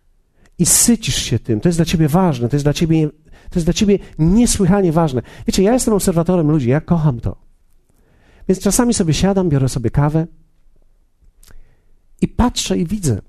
I 0.58 0.66
sycisz 0.66 1.22
się 1.22 1.38
tym. 1.38 1.60
To 1.60 1.68
jest 1.68 1.78
dla 1.78 1.84
ciebie 1.84 2.08
ważne, 2.08 2.48
to 2.48 2.56
jest 2.56 2.64
dla 2.64 2.72
ciebie, 2.72 3.10
to 3.50 3.58
jest 3.58 3.66
dla 3.66 3.72
ciebie 3.72 3.98
niesłychanie 4.18 4.92
ważne. 4.92 5.22
Wiecie, 5.46 5.62
ja 5.62 5.72
jestem 5.72 5.94
obserwatorem 5.94 6.50
ludzi, 6.50 6.68
ja 6.68 6.80
kocham 6.80 7.20
to. 7.20 7.36
Więc 8.48 8.60
czasami 8.60 8.94
sobie 8.94 9.14
siadam, 9.14 9.48
biorę 9.48 9.68
sobie 9.68 9.90
kawę 9.90 10.26
i 12.20 12.28
patrzę 12.28 12.78
i 12.78 12.86
widzę, 12.86 13.20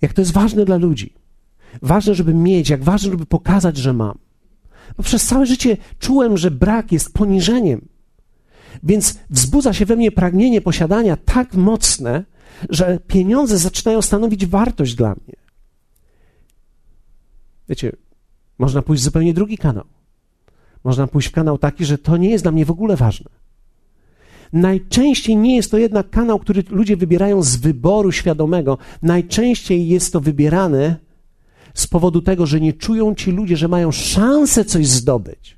jak 0.00 0.12
to 0.12 0.22
jest 0.22 0.32
ważne 0.32 0.64
dla 0.64 0.76
ludzi. 0.76 1.14
Ważne, 1.82 2.14
żeby 2.14 2.34
mieć, 2.34 2.70
jak 2.70 2.84
ważne, 2.84 3.10
żeby 3.10 3.26
pokazać, 3.26 3.76
że 3.76 3.92
mam. 3.92 4.18
Bo 4.96 5.02
przez 5.02 5.26
całe 5.26 5.46
życie 5.46 5.76
czułem, 5.98 6.36
że 6.36 6.50
brak 6.50 6.92
jest 6.92 7.14
poniżeniem. 7.14 7.88
Więc 8.82 9.18
wzbudza 9.30 9.72
się 9.72 9.86
we 9.86 9.96
mnie 9.96 10.12
pragnienie 10.12 10.60
posiadania 10.60 11.16
tak 11.16 11.54
mocne, 11.54 12.24
że 12.70 12.98
pieniądze 13.06 13.58
zaczynają 13.58 14.02
stanowić 14.02 14.46
wartość 14.46 14.94
dla 14.94 15.08
mnie. 15.10 15.36
Wiecie, 17.68 17.92
można 18.58 18.82
pójść 18.82 19.02
w 19.02 19.04
zupełnie 19.04 19.34
drugi 19.34 19.58
kanał. 19.58 19.84
Można 20.84 21.06
pójść 21.06 21.28
w 21.28 21.32
kanał 21.32 21.58
taki, 21.58 21.84
że 21.84 21.98
to 21.98 22.16
nie 22.16 22.30
jest 22.30 22.44
dla 22.44 22.52
mnie 22.52 22.64
w 22.64 22.70
ogóle 22.70 22.96
ważne. 22.96 23.30
Najczęściej 24.52 25.36
nie 25.36 25.56
jest 25.56 25.70
to 25.70 25.78
jednak 25.78 26.10
kanał, 26.10 26.38
który 26.38 26.64
ludzie 26.70 26.96
wybierają 26.96 27.42
z 27.42 27.56
wyboru 27.56 28.12
świadomego. 28.12 28.78
Najczęściej 29.02 29.88
jest 29.88 30.12
to 30.12 30.20
wybierane 30.20 30.96
z 31.74 31.86
powodu 31.86 32.22
tego, 32.22 32.46
że 32.46 32.60
nie 32.60 32.72
czują 32.72 33.14
ci 33.14 33.30
ludzie, 33.30 33.56
że 33.56 33.68
mają 33.68 33.92
szansę 33.92 34.64
coś 34.64 34.86
zdobyć. 34.86 35.56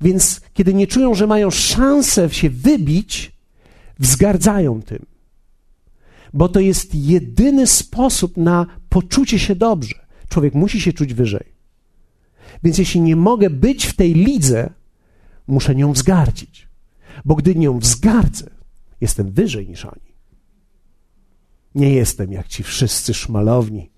Więc 0.00 0.40
kiedy 0.54 0.74
nie 0.74 0.86
czują, 0.86 1.14
że 1.14 1.26
mają 1.26 1.50
szansę 1.50 2.30
się 2.30 2.50
wybić, 2.50 3.32
wzgardzają 3.98 4.82
tym. 4.82 5.06
Bo 6.32 6.48
to 6.48 6.60
jest 6.60 6.94
jedyny 6.94 7.66
sposób 7.66 8.36
na 8.36 8.66
poczucie 8.88 9.38
się 9.38 9.54
dobrze. 9.54 10.07
Człowiek 10.28 10.54
musi 10.54 10.80
się 10.80 10.92
czuć 10.92 11.14
wyżej. 11.14 11.52
Więc 12.62 12.78
jeśli 12.78 13.00
nie 13.00 13.16
mogę 13.16 13.50
być 13.50 13.86
w 13.86 13.96
tej 13.96 14.14
lidze, 14.14 14.70
muszę 15.46 15.74
nią 15.74 15.92
wzgardzić. 15.92 16.68
Bo 17.24 17.34
gdy 17.34 17.54
nią 17.54 17.78
wzgardzę, 17.78 18.50
jestem 19.00 19.30
wyżej 19.30 19.68
niż 19.68 19.84
oni. 19.84 20.14
Nie 21.74 21.92
jestem 21.92 22.32
jak 22.32 22.48
ci 22.48 22.62
wszyscy 22.62 23.14
szmalowni 23.14 23.90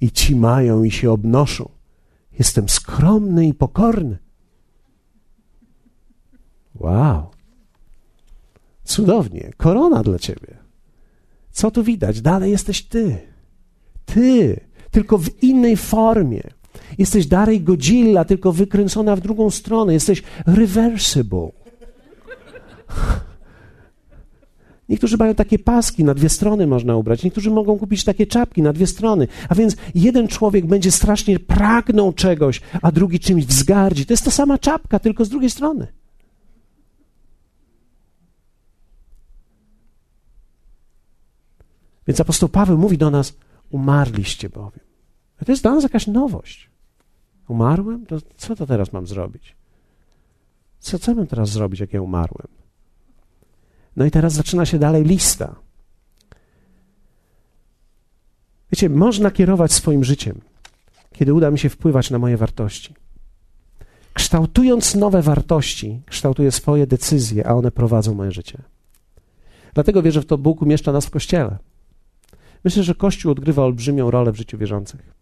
i 0.00 0.10
ci 0.10 0.36
mają 0.36 0.84
i 0.84 0.90
się 0.90 1.10
obnoszą. 1.10 1.68
Jestem 2.38 2.68
skromny 2.68 3.46
i 3.46 3.54
pokorny. 3.54 4.18
Wow. 6.74 7.30
Cudownie. 8.84 9.50
Korona 9.56 10.02
dla 10.02 10.18
ciebie. 10.18 10.58
Co 11.50 11.70
tu 11.70 11.84
widać? 11.84 12.20
Dalej 12.20 12.50
jesteś 12.50 12.82
ty. 12.82 13.18
Ty, 14.04 14.60
tylko 14.90 15.18
w 15.18 15.42
innej 15.42 15.76
formie. 15.76 16.42
Jesteś 16.98 17.26
dalej 17.26 17.60
Godzilla, 17.60 18.24
tylko 18.24 18.52
wykręcona 18.52 19.16
w 19.16 19.20
drugą 19.20 19.50
stronę. 19.50 19.92
Jesteś 19.92 20.22
reversible. 20.46 21.48
Niektórzy 24.88 25.16
mają 25.16 25.34
takie 25.34 25.58
paski, 25.58 26.04
na 26.04 26.14
dwie 26.14 26.28
strony 26.28 26.66
można 26.66 26.96
ubrać. 26.96 27.22
Niektórzy 27.22 27.50
mogą 27.50 27.78
kupić 27.78 28.04
takie 28.04 28.26
czapki 28.26 28.62
na 28.62 28.72
dwie 28.72 28.86
strony. 28.86 29.28
A 29.48 29.54
więc 29.54 29.76
jeden 29.94 30.28
człowiek 30.28 30.66
będzie 30.66 30.90
strasznie 30.90 31.38
pragnął 31.38 32.12
czegoś, 32.12 32.60
a 32.82 32.92
drugi 32.92 33.20
czymś 33.20 33.46
wzgardzi. 33.46 34.06
To 34.06 34.12
jest 34.12 34.24
ta 34.24 34.30
sama 34.30 34.58
czapka, 34.58 34.98
tylko 34.98 35.24
z 35.24 35.28
drugiej 35.28 35.50
strony. 35.50 35.86
Więc 42.06 42.20
apostoł 42.20 42.48
Paweł 42.48 42.78
mówi 42.78 42.98
do 42.98 43.10
nas: 43.10 43.34
Umarliście 43.70 44.48
bowiem. 44.48 44.84
To 45.46 45.52
jest 45.52 45.62
dla 45.62 45.74
nas 45.74 45.82
jakaś 45.82 46.06
nowość. 46.06 46.70
Umarłem? 47.48 48.06
To 48.06 48.18
co 48.36 48.56
to 48.56 48.66
teraz 48.66 48.92
mam 48.92 49.06
zrobić? 49.06 49.56
Co, 50.78 50.98
co 50.98 51.14
mam 51.14 51.26
teraz 51.26 51.50
zrobić, 51.50 51.80
jak 51.80 51.92
ja 51.92 52.02
umarłem? 52.02 52.48
No 53.96 54.04
i 54.04 54.10
teraz 54.10 54.32
zaczyna 54.32 54.66
się 54.66 54.78
dalej 54.78 55.04
lista. 55.04 55.56
Wiecie, 58.72 58.88
można 58.88 59.30
kierować 59.30 59.72
swoim 59.72 60.04
życiem, 60.04 60.40
kiedy 61.12 61.34
uda 61.34 61.50
mi 61.50 61.58
się 61.58 61.68
wpływać 61.68 62.10
na 62.10 62.18
moje 62.18 62.36
wartości. 62.36 62.94
Kształtując 64.14 64.94
nowe 64.94 65.22
wartości, 65.22 66.02
kształtuję 66.06 66.52
swoje 66.52 66.86
decyzje, 66.86 67.46
a 67.46 67.54
one 67.54 67.70
prowadzą 67.70 68.14
moje 68.14 68.32
życie. 68.32 68.62
Dlatego 69.74 70.02
wierzę 70.02 70.20
w 70.20 70.26
to, 70.26 70.38
Bóg 70.38 70.62
umieszcza 70.62 70.92
nas 70.92 71.06
w 71.06 71.10
kościele. 71.10 71.58
Myślę, 72.64 72.82
że 72.82 72.94
Kościół 72.94 73.32
odgrywa 73.32 73.64
olbrzymią 73.64 74.10
rolę 74.10 74.32
w 74.32 74.36
życiu 74.36 74.58
wierzących. 74.58 75.14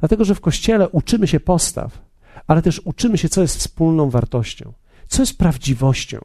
Dlatego, 0.00 0.24
że 0.24 0.34
w 0.34 0.40
kościele 0.40 0.88
uczymy 0.88 1.26
się 1.26 1.40
postaw, 1.40 2.02
ale 2.46 2.62
też 2.62 2.80
uczymy 2.84 3.18
się, 3.18 3.28
co 3.28 3.42
jest 3.42 3.56
wspólną 3.56 4.10
wartością, 4.10 4.72
co 5.08 5.22
jest 5.22 5.38
prawdziwością. 5.38 6.18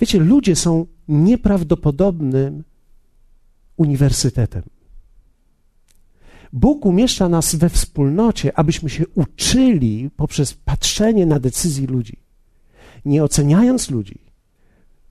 Wiecie, 0.00 0.20
ludzie 0.20 0.56
są 0.56 0.86
nieprawdopodobnym 1.08 2.64
uniwersytetem. 3.76 4.62
Bóg 6.52 6.86
umieszcza 6.86 7.28
nas 7.28 7.54
we 7.54 7.68
wspólnocie, 7.68 8.58
abyśmy 8.58 8.90
się 8.90 9.04
uczyli 9.14 10.10
poprzez 10.16 10.54
patrzenie 10.54 11.26
na 11.26 11.40
decyzji 11.40 11.86
ludzi. 11.86 12.16
Nie 13.04 13.24
oceniając 13.24 13.90
ludzi, 13.90 14.18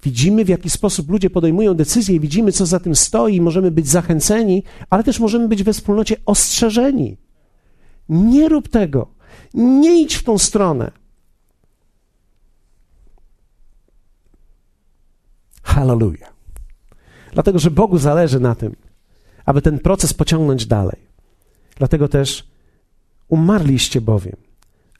widzimy, 0.03 0.45
w 0.45 0.49
jaki 0.49 0.69
sposób 0.69 1.09
ludzie 1.09 1.29
podejmują 1.29 1.73
decyzje, 1.73 2.19
widzimy, 2.19 2.51
co 2.51 2.65
za 2.65 2.79
tym 2.79 2.95
stoi, 2.95 3.41
możemy 3.41 3.71
być 3.71 3.87
zachęceni, 3.87 4.63
ale 4.89 5.03
też 5.03 5.19
możemy 5.19 5.47
być 5.47 5.63
we 5.63 5.73
wspólnocie 5.73 6.15
ostrzeżeni. 6.25 7.17
Nie 8.09 8.49
rób 8.49 8.67
tego, 8.67 9.07
nie 9.53 10.01
idź 10.01 10.15
w 10.15 10.23
tą 10.23 10.37
stronę. 10.37 10.91
Hallelujah. 15.63 16.33
Dlatego, 17.33 17.59
że 17.59 17.71
Bogu 17.71 17.97
zależy 17.97 18.39
na 18.39 18.55
tym, 18.55 18.75
aby 19.45 19.61
ten 19.61 19.79
proces 19.79 20.13
pociągnąć 20.13 20.65
dalej. 20.65 20.99
Dlatego 21.77 22.07
też 22.07 22.47
umarliście 23.27 24.01
bowiem, 24.01 24.35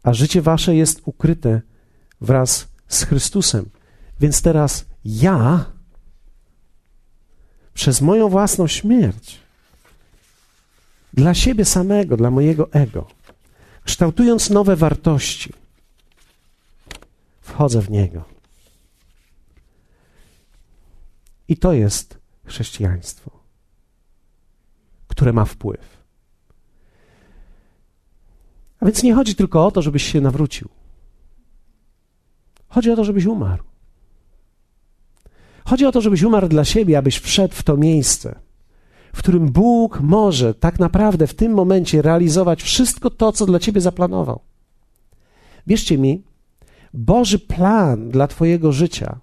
a 0.04 0.14
życie 0.14 0.42
wasze 0.42 0.76
jest 0.76 1.02
ukryte 1.06 1.62
wraz 2.22 2.68
z 2.88 3.04
Chrystusem. 3.04 3.70
Więc 4.20 4.42
teraz 4.42 4.86
ja 5.06 5.66
przez 7.74 8.02
moją 8.02 8.30
własną 8.30 8.68
śmierć 8.68 9.40
dla 11.14 11.34
siebie 11.34 11.66
samego, 11.66 12.18
dla 12.18 12.32
mojego 12.32 12.72
ego, 12.72 13.08
kształtując 13.84 14.50
nowe 14.50 14.76
wartości, 14.76 15.54
wchodzę 17.42 17.82
w 17.82 17.90
Niego. 17.90 18.24
I 21.48 21.58
to 21.58 21.74
jest 21.74 22.18
chrześcijaństwo, 22.46 23.32
które 25.08 25.34
ma 25.34 25.46
wpływ. 25.46 26.04
A 28.80 28.86
więc 28.86 29.04
nie 29.04 29.14
chodzi 29.14 29.36
tylko 29.36 29.66
o 29.66 29.72
to, 29.72 29.82
żebyś 29.82 30.12
się 30.12 30.22
nawrócił. 30.22 30.70
Chodzi 32.68 32.92
o 32.92 32.96
to, 32.96 33.04
żebyś 33.04 33.26
umarł. 33.26 33.73
Chodzi 35.66 35.86
o 35.86 35.92
to, 35.92 36.02
żebyś 36.02 36.24
umarł 36.24 36.48
dla 36.48 36.66
siebie, 36.66 36.98
abyś 36.98 37.20
wszedł 37.20 37.54
w 37.54 37.64
to 37.64 37.78
miejsce, 37.78 38.40
w 39.14 39.18
którym 39.18 39.52
Bóg 39.52 40.00
może 40.02 40.54
tak 40.54 40.80
naprawdę 40.80 41.28
w 41.28 41.34
tym 41.34 41.54
momencie 41.54 42.02
realizować 42.02 42.64
wszystko 42.64 43.10
to, 43.10 43.32
co 43.32 43.46
dla 43.46 43.60
ciebie 43.60 43.82
zaplanował. 43.82 44.40
Wierzcie 45.68 45.98
mi, 45.98 46.24
Boży 46.94 47.40
plan 47.40 48.10
dla 48.10 48.28
Twojego 48.28 48.72
życia 48.72 49.20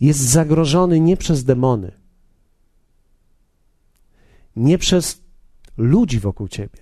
jest 0.00 0.20
zagrożony 0.20 1.00
nie 1.00 1.16
przez 1.16 1.44
demony, 1.44 1.92
nie 4.56 4.78
przez 4.78 5.22
ludzi 5.76 6.20
wokół 6.20 6.48
Ciebie. 6.48 6.78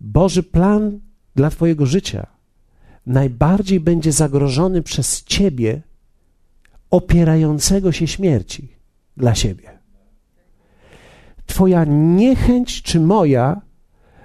Boży 0.00 0.42
plan 0.42 1.00
dla 1.34 1.50
Twojego 1.50 1.86
życia 1.86 2.35
najbardziej 3.06 3.80
będzie 3.80 4.12
zagrożony 4.12 4.82
przez 4.82 5.24
Ciebie, 5.24 5.82
opierającego 6.90 7.92
się 7.92 8.06
śmierci 8.06 8.68
dla 9.16 9.34
siebie. 9.34 9.78
Twoja 11.46 11.84
niechęć 11.88 12.82
czy 12.82 13.00
moja 13.00 13.60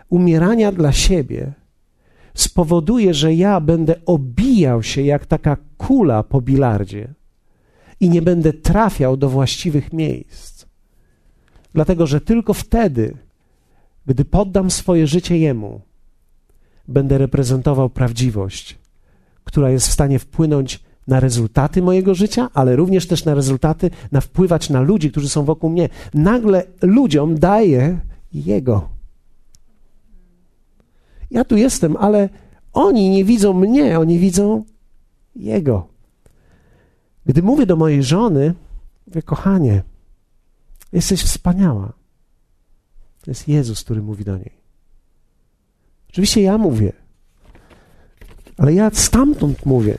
umierania 0.10 0.72
dla 0.72 0.92
siebie 0.92 1.54
spowoduje, 2.34 3.14
że 3.14 3.34
ja 3.34 3.60
będę 3.60 3.96
obijał 4.06 4.84
się 4.84 5.02
jak 5.02 5.26
taka 5.26 5.58
kula 5.78 6.24
po 6.24 6.42
bilardzie 6.42 7.14
i 8.00 8.10
nie 8.10 8.22
będę 8.22 8.54
trafiał 8.54 9.18
do 9.18 9.30
właściwych 9.30 9.94
miejsc. 9.94 10.66
Dlatego, 11.74 12.08
że 12.08 12.22
tylko 12.22 12.54
wtedy, 12.54 13.18
gdy 14.06 14.26
poddam 14.26 14.72
swoje 14.72 15.08
życie 15.08 15.38
Jemu, 15.38 15.82
będę 16.88 17.18
reprezentował 17.18 17.90
prawdziwość, 17.90 18.78
która 19.44 19.70
jest 19.70 19.88
w 19.88 19.92
stanie 19.92 20.20
wpłynąć 20.20 20.84
na 21.08 21.20
rezultaty 21.20 21.82
mojego 21.82 22.16
życia, 22.16 22.50
ale 22.54 22.76
również 22.76 23.08
też 23.08 23.26
na 23.26 23.34
rezultaty, 23.34 23.92
na 24.12 24.22
wpływać 24.22 24.70
na 24.70 24.82
ludzi, 24.82 25.12
którzy 25.12 25.30
są 25.30 25.46
wokół 25.46 25.70
mnie. 25.70 25.90
Nagle 26.14 26.64
ludziom 26.82 27.40
daję 27.40 28.00
Jego. 28.34 28.90
Ja 31.32 31.46
tu 31.46 31.58
jestem, 31.58 31.98
ale 31.98 32.30
oni 32.74 33.10
nie 33.10 33.26
widzą 33.26 33.54
mnie, 33.54 34.00
oni 34.00 34.20
widzą 34.20 34.64
Jego. 35.36 35.88
Gdy 37.26 37.44
mówię 37.44 37.66
do 37.66 37.76
mojej 37.76 38.04
żony, 38.04 38.54
mówię, 39.08 39.22
kochanie, 39.22 39.84
jesteś 40.94 41.24
wspaniała. 41.24 41.94
To 43.22 43.32
jest 43.32 43.48
Jezus, 43.48 43.84
który 43.84 44.02
mówi 44.02 44.26
do 44.26 44.38
niej. 44.38 44.61
Oczywiście 46.12 46.42
ja 46.42 46.58
mówię, 46.58 46.94
ale 48.58 48.74
ja 48.74 48.92
stamtąd 48.94 49.66
mówię. 49.66 49.98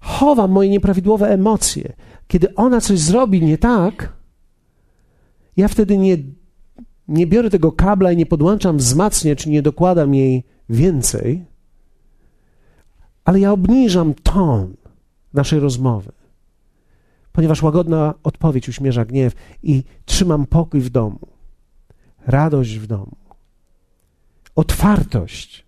Chowam 0.00 0.50
moje 0.50 0.68
nieprawidłowe 0.68 1.28
emocje. 1.28 1.92
Kiedy 2.26 2.54
ona 2.54 2.80
coś 2.80 2.98
zrobi 2.98 3.42
nie 3.42 3.58
tak, 3.58 4.12
ja 5.56 5.68
wtedy 5.68 5.98
nie, 5.98 6.18
nie 7.08 7.26
biorę 7.26 7.50
tego 7.50 7.72
kabla 7.72 8.12
i 8.12 8.16
nie 8.16 8.26
podłączam 8.26 8.76
wzmacniacz, 8.76 9.46
nie 9.46 9.62
dokładam 9.62 10.14
jej 10.14 10.44
więcej, 10.68 11.44
ale 13.24 13.40
ja 13.40 13.52
obniżam 13.52 14.14
ton 14.14 14.76
naszej 15.34 15.60
rozmowy, 15.60 16.12
ponieważ 17.32 17.62
łagodna 17.62 18.14
odpowiedź 18.22 18.68
uśmierza 18.68 19.04
gniew 19.04 19.34
i 19.62 19.84
trzymam 20.04 20.46
pokój 20.46 20.80
w 20.80 20.90
domu, 20.90 21.18
radość 22.26 22.78
w 22.78 22.86
domu, 22.86 23.16
otwartość. 24.54 25.66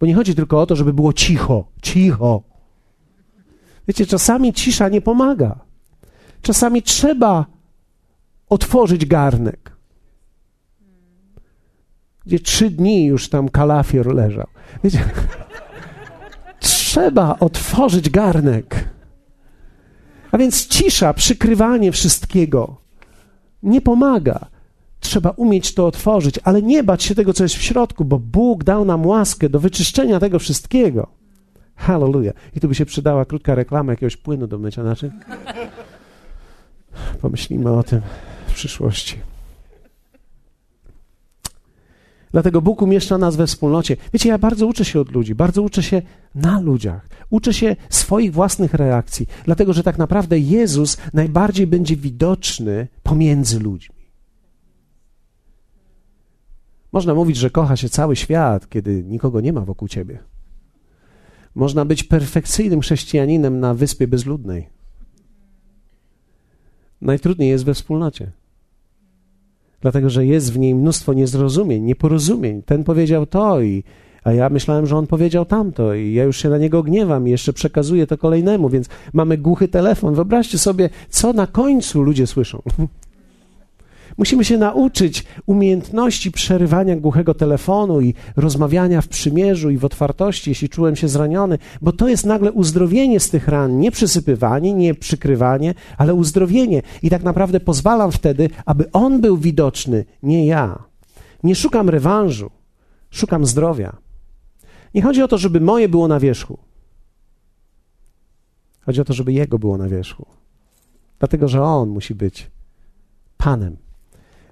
Bo 0.00 0.06
nie 0.06 0.14
chodzi 0.14 0.34
tylko 0.34 0.60
o 0.60 0.66
to, 0.66 0.76
żeby 0.76 0.92
było 0.92 1.12
cicho, 1.12 1.64
cicho. 1.82 2.42
Wiecie, 3.88 4.06
czasami 4.06 4.52
cisza 4.52 4.88
nie 4.88 5.00
pomaga. 5.00 5.58
Czasami 6.42 6.82
trzeba 6.82 7.46
otworzyć 8.48 9.06
garnek, 9.06 9.76
gdzie 12.26 12.38
trzy 12.38 12.70
dni 12.70 13.04
już 13.04 13.28
tam 13.28 13.48
kalafior 13.48 14.14
leżał. 14.14 14.46
Wiecie, 14.84 15.04
trzeba 16.60 17.38
otworzyć 17.38 18.10
garnek. 18.10 18.88
A 20.32 20.38
więc 20.38 20.66
cisza, 20.66 21.14
przykrywanie 21.14 21.92
wszystkiego 21.92 22.76
nie 23.62 23.80
pomaga. 23.80 24.46
Trzeba 25.00 25.30
umieć 25.30 25.74
to 25.74 25.86
otworzyć, 25.86 26.38
ale 26.44 26.62
nie 26.62 26.84
bać 26.84 27.02
się 27.02 27.14
tego, 27.14 27.32
co 27.32 27.42
jest 27.42 27.54
w 27.54 27.62
środku, 27.62 28.04
bo 28.04 28.18
Bóg 28.18 28.64
dał 28.64 28.84
nam 28.84 29.06
łaskę 29.06 29.48
do 29.48 29.60
wyczyszczenia 29.60 30.20
tego 30.20 30.38
wszystkiego. 30.38 31.06
Hallelujah. 31.76 32.34
I 32.56 32.60
tu 32.60 32.68
by 32.68 32.74
się 32.74 32.86
przydała 32.86 33.24
krótka 33.24 33.54
reklama 33.54 33.92
jakiegoś 33.92 34.16
płynu 34.16 34.46
do 34.46 34.58
mycia 34.58 34.82
naczyń. 34.82 35.10
Pomyślimy 37.20 37.70
o 37.70 37.82
tym 37.82 38.00
w 38.46 38.54
przyszłości. 38.54 39.16
Dlatego 42.32 42.62
Bóg 42.62 42.82
umieszcza 42.82 43.18
nas 43.18 43.36
we 43.36 43.46
wspólnocie. 43.46 43.96
Wiecie, 44.12 44.28
ja 44.28 44.38
bardzo 44.38 44.66
uczę 44.66 44.84
się 44.84 45.00
od 45.00 45.12
ludzi, 45.12 45.34
bardzo 45.34 45.62
uczę 45.62 45.82
się 45.82 46.02
na 46.34 46.60
ludziach. 46.60 47.08
Uczę 47.30 47.54
się 47.54 47.76
swoich 47.88 48.32
własnych 48.32 48.74
reakcji, 48.74 49.26
dlatego 49.44 49.72
że 49.72 49.82
tak 49.82 49.98
naprawdę 49.98 50.38
Jezus 50.38 50.96
najbardziej 51.14 51.66
będzie 51.66 51.96
widoczny 51.96 52.88
pomiędzy 53.02 53.60
ludźmi. 53.60 53.99
Można 56.92 57.14
mówić, 57.14 57.36
że 57.36 57.50
kocha 57.50 57.76
się 57.76 57.88
cały 57.88 58.16
świat, 58.16 58.68
kiedy 58.68 59.04
nikogo 59.04 59.40
nie 59.40 59.52
ma 59.52 59.60
wokół 59.60 59.88
ciebie. 59.88 60.18
Można 61.54 61.84
być 61.84 62.04
perfekcyjnym 62.04 62.80
chrześcijaninem 62.80 63.60
na 63.60 63.74
wyspie 63.74 64.08
bezludnej. 64.08 64.68
Najtrudniej 67.00 67.48
jest 67.48 67.64
we 67.64 67.74
wspólnocie 67.74 68.32
dlatego 69.80 70.10
że 70.10 70.26
jest 70.26 70.52
w 70.52 70.58
niej 70.58 70.74
mnóstwo 70.74 71.12
niezrozumień, 71.12 71.82
nieporozumień. 71.82 72.62
Ten 72.62 72.84
powiedział 72.84 73.26
to 73.26 73.60
i 73.60 73.84
a 74.24 74.32
ja 74.32 74.48
myślałem, 74.48 74.86
że 74.86 74.96
on 74.96 75.06
powiedział 75.06 75.44
tamto 75.44 75.94
i 75.94 76.12
ja 76.12 76.24
już 76.24 76.36
się 76.36 76.48
na 76.48 76.58
niego 76.58 76.82
gniewam 76.82 77.28
i 77.28 77.30
jeszcze 77.30 77.52
przekazuję 77.52 78.06
to 78.06 78.18
kolejnemu, 78.18 78.68
więc 78.68 78.88
mamy 79.12 79.38
głuchy 79.38 79.68
telefon. 79.68 80.14
Wyobraźcie 80.14 80.58
sobie, 80.58 80.90
co 81.08 81.32
na 81.32 81.46
końcu 81.46 82.02
ludzie 82.02 82.26
słyszą. 82.26 82.62
Musimy 84.18 84.44
się 84.44 84.58
nauczyć 84.58 85.24
umiejętności 85.46 86.30
przerywania 86.32 86.96
głuchego 86.96 87.34
telefonu 87.34 88.00
i 88.00 88.14
rozmawiania 88.36 89.00
w 89.00 89.08
przymierzu 89.08 89.70
i 89.70 89.78
w 89.78 89.84
otwartości, 89.84 90.50
jeśli 90.50 90.68
czułem 90.68 90.96
się 90.96 91.08
zraniony, 91.08 91.58
bo 91.82 91.92
to 91.92 92.08
jest 92.08 92.26
nagle 92.26 92.52
uzdrowienie 92.52 93.20
z 93.20 93.30
tych 93.30 93.48
ran, 93.48 93.80
nie 93.80 93.90
przysypywanie, 93.90 94.72
nie 94.72 94.94
przykrywanie, 94.94 95.74
ale 95.98 96.14
uzdrowienie. 96.14 96.82
I 97.02 97.10
tak 97.10 97.22
naprawdę 97.22 97.60
pozwalam 97.60 98.12
wtedy, 98.12 98.50
aby 98.66 98.92
On 98.92 99.20
był 99.20 99.36
widoczny, 99.36 100.04
nie 100.22 100.46
ja. 100.46 100.84
Nie 101.42 101.54
szukam 101.54 101.88
rewanżu, 101.88 102.50
szukam 103.10 103.46
zdrowia. 103.46 103.96
Nie 104.94 105.02
chodzi 105.02 105.22
o 105.22 105.28
to, 105.28 105.38
żeby 105.38 105.60
moje 105.60 105.88
było 105.88 106.08
na 106.08 106.20
wierzchu. 106.20 106.58
Chodzi 108.80 109.00
o 109.00 109.04
to, 109.04 109.12
żeby 109.12 109.32
Jego 109.32 109.58
było 109.58 109.78
na 109.78 109.88
wierzchu. 109.88 110.26
Dlatego, 111.18 111.48
że 111.48 111.62
On 111.62 111.88
musi 111.88 112.14
być 112.14 112.50
Panem. 113.36 113.76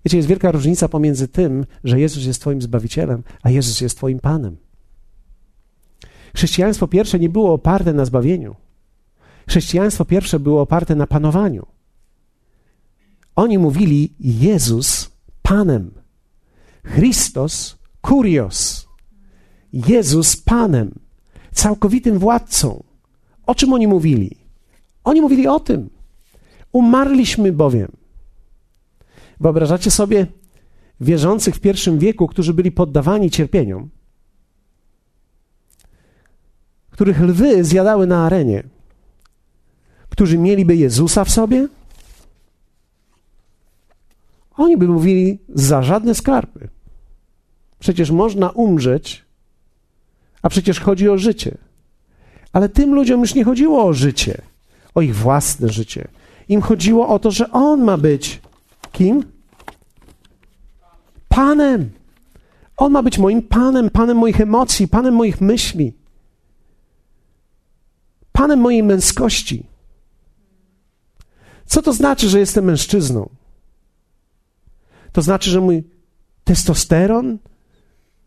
Wiecie, 0.04 0.16
jest 0.16 0.28
wielka 0.28 0.52
różnica 0.52 0.88
pomiędzy 0.88 1.28
tym, 1.28 1.66
że 1.84 2.00
Jezus 2.00 2.24
jest 2.24 2.40
Twoim 2.40 2.62
Zbawicielem, 2.62 3.22
a 3.42 3.50
Jezus 3.50 3.80
jest 3.80 3.96
Twoim 3.96 4.20
Panem. 4.20 4.56
Chrześcijaństwo 6.34 6.88
pierwsze 6.88 7.18
nie 7.18 7.28
było 7.28 7.52
oparte 7.52 7.92
na 7.92 8.04
zbawieniu. 8.04 8.56
Chrześcijaństwo 9.48 10.04
pierwsze 10.04 10.40
było 10.40 10.62
oparte 10.62 10.94
na 10.94 11.06
panowaniu. 11.06 11.66
Oni 13.36 13.58
mówili 13.58 14.14
Jezus 14.20 15.10
Panem. 15.42 15.90
Christos 16.82 17.78
Kurios. 18.00 18.88
Jezus 19.72 20.36
Panem. 20.36 20.98
Całkowitym 21.52 22.18
władcą. 22.18 22.84
O 23.46 23.54
czym 23.54 23.72
oni 23.72 23.86
mówili? 23.86 24.36
Oni 25.04 25.20
mówili 25.20 25.46
o 25.46 25.60
tym. 25.60 25.90
Umarliśmy 26.72 27.52
bowiem. 27.52 27.97
Wyobrażacie 29.40 29.90
sobie 29.90 30.26
wierzących 31.00 31.54
w 31.54 31.60
pierwszym 31.60 31.98
wieku, 31.98 32.26
którzy 32.26 32.54
byli 32.54 32.72
poddawani 32.72 33.30
cierpieniom, 33.30 33.90
których 36.90 37.20
lwy 37.20 37.64
zjadały 37.64 38.06
na 38.06 38.26
arenie, 38.26 38.62
którzy 40.08 40.38
mieliby 40.38 40.76
Jezusa 40.76 41.24
w 41.24 41.30
sobie? 41.30 41.68
Oni 44.56 44.76
by 44.76 44.88
mówili 44.88 45.38
za 45.48 45.82
żadne 45.82 46.14
skarby. 46.14 46.68
Przecież 47.78 48.10
można 48.10 48.50
umrzeć, 48.50 49.24
a 50.42 50.48
przecież 50.48 50.80
chodzi 50.80 51.08
o 51.08 51.18
życie. 51.18 51.58
Ale 52.52 52.68
tym 52.68 52.94
ludziom 52.94 53.20
już 53.20 53.34
nie 53.34 53.44
chodziło 53.44 53.84
o 53.84 53.92
życie, 53.92 54.42
o 54.94 55.00
ich 55.00 55.16
własne 55.16 55.68
życie. 55.68 56.08
Im 56.48 56.60
chodziło 56.60 57.08
o 57.08 57.18
to, 57.18 57.30
że 57.30 57.50
On 57.50 57.84
ma 57.84 57.98
być 57.98 58.40
kim? 58.98 59.22
Panem. 61.28 61.90
On 62.76 62.92
ma 62.92 63.02
być 63.02 63.18
moim 63.18 63.42
Panem, 63.42 63.90
Panem 63.90 64.16
moich 64.16 64.40
emocji, 64.40 64.88
Panem 64.88 65.14
moich 65.14 65.40
myśli, 65.40 65.92
Panem 68.32 68.58
mojej 68.58 68.82
męskości. 68.82 69.66
Co 71.66 71.82
to 71.82 71.92
znaczy, 71.92 72.28
że 72.28 72.38
jestem 72.38 72.64
mężczyzną? 72.64 73.28
To 75.12 75.22
znaczy, 75.22 75.50
że 75.50 75.60
mój 75.60 75.84
testosteron 76.44 77.38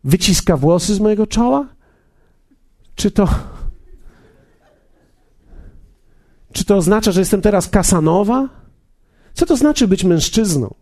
wyciska 0.04 0.56
włosy 0.56 0.94
z 0.94 1.00
mojego 1.00 1.26
czoła? 1.26 1.68
Czy 2.94 3.10
to. 3.10 3.28
Czy 6.52 6.64
to 6.64 6.76
oznacza, 6.76 7.12
że 7.12 7.20
jestem 7.20 7.40
teraz 7.40 7.68
kasanowa? 7.68 8.61
Co 9.34 9.46
to 9.46 9.56
znaczy 9.56 9.88
być 9.88 10.04
mężczyzną? 10.04 10.74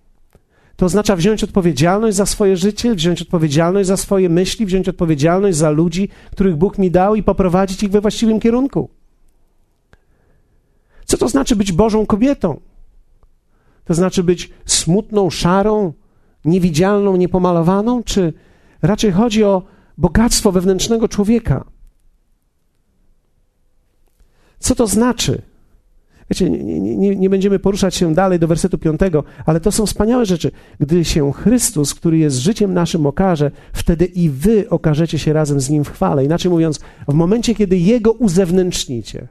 To 0.76 0.86
oznacza 0.86 1.16
wziąć 1.16 1.44
odpowiedzialność 1.44 2.16
za 2.16 2.26
swoje 2.26 2.56
życie, 2.56 2.94
wziąć 2.94 3.22
odpowiedzialność 3.22 3.88
za 3.88 3.96
swoje 3.96 4.28
myśli, 4.28 4.66
wziąć 4.66 4.88
odpowiedzialność 4.88 5.58
za 5.58 5.70
ludzi, 5.70 6.08
których 6.32 6.56
Bóg 6.56 6.78
mi 6.78 6.90
dał 6.90 7.14
i 7.14 7.22
poprowadzić 7.22 7.82
ich 7.82 7.90
we 7.90 8.00
właściwym 8.00 8.40
kierunku. 8.40 8.90
Co 11.04 11.16
to 11.16 11.28
znaczy 11.28 11.56
być 11.56 11.72
Bożą 11.72 12.06
kobietą? 12.06 12.60
To 13.84 13.94
znaczy 13.94 14.22
być 14.22 14.50
smutną, 14.66 15.30
szarą, 15.30 15.92
niewidzialną, 16.44 17.16
niepomalowaną, 17.16 18.02
czy 18.02 18.32
raczej 18.82 19.12
chodzi 19.12 19.44
o 19.44 19.62
bogactwo 19.98 20.52
wewnętrznego 20.52 21.08
człowieka? 21.08 21.64
Co 24.58 24.74
to 24.74 24.86
znaczy? 24.86 25.42
Wiecie, 26.30 26.50
nie, 26.50 26.80
nie, 26.80 27.16
nie, 27.16 27.30
będziemy 27.30 27.58
poruszać 27.58 27.94
się 27.94 28.14
dalej 28.14 28.38
do 28.38 28.48
wersetu 28.48 28.78
piątego, 28.78 29.24
ale 29.46 29.60
to 29.60 29.72
są 29.72 29.86
wspaniałe 29.86 30.26
rzeczy. 30.26 30.50
Gdy 30.80 31.04
się 31.04 31.32
Chrystus, 31.32 31.94
który 31.94 32.18
jest 32.18 32.36
życiem 32.36 32.74
naszym, 32.74 33.06
okaże, 33.06 33.50
wtedy 33.72 34.04
i 34.04 34.30
wy 34.30 34.68
okażecie 34.68 35.18
się 35.18 35.32
razem 35.32 35.60
z 35.60 35.70
Nim 35.70 35.84
w 35.84 35.90
chwale. 35.90 36.24
Inaczej 36.24 36.50
mówiąc, 36.50 36.80
w 37.08 37.14
momencie, 37.14 37.54
kiedy 37.54 37.78
Jego 37.78 38.12
uzewnętrznicie, 38.12 39.28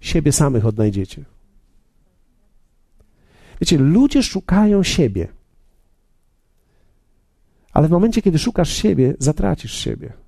siebie 0.00 0.32
samych 0.32 0.66
odnajdziecie. 0.66 1.24
Wiecie, 3.60 3.78
ludzie 3.78 4.22
szukają 4.22 4.82
siebie, 4.82 5.28
ale 7.72 7.88
w 7.88 7.90
momencie, 7.90 8.22
kiedy 8.22 8.38
szukasz 8.38 8.72
siebie, 8.72 9.14
zatracisz 9.18 9.72
siebie. 9.72 10.25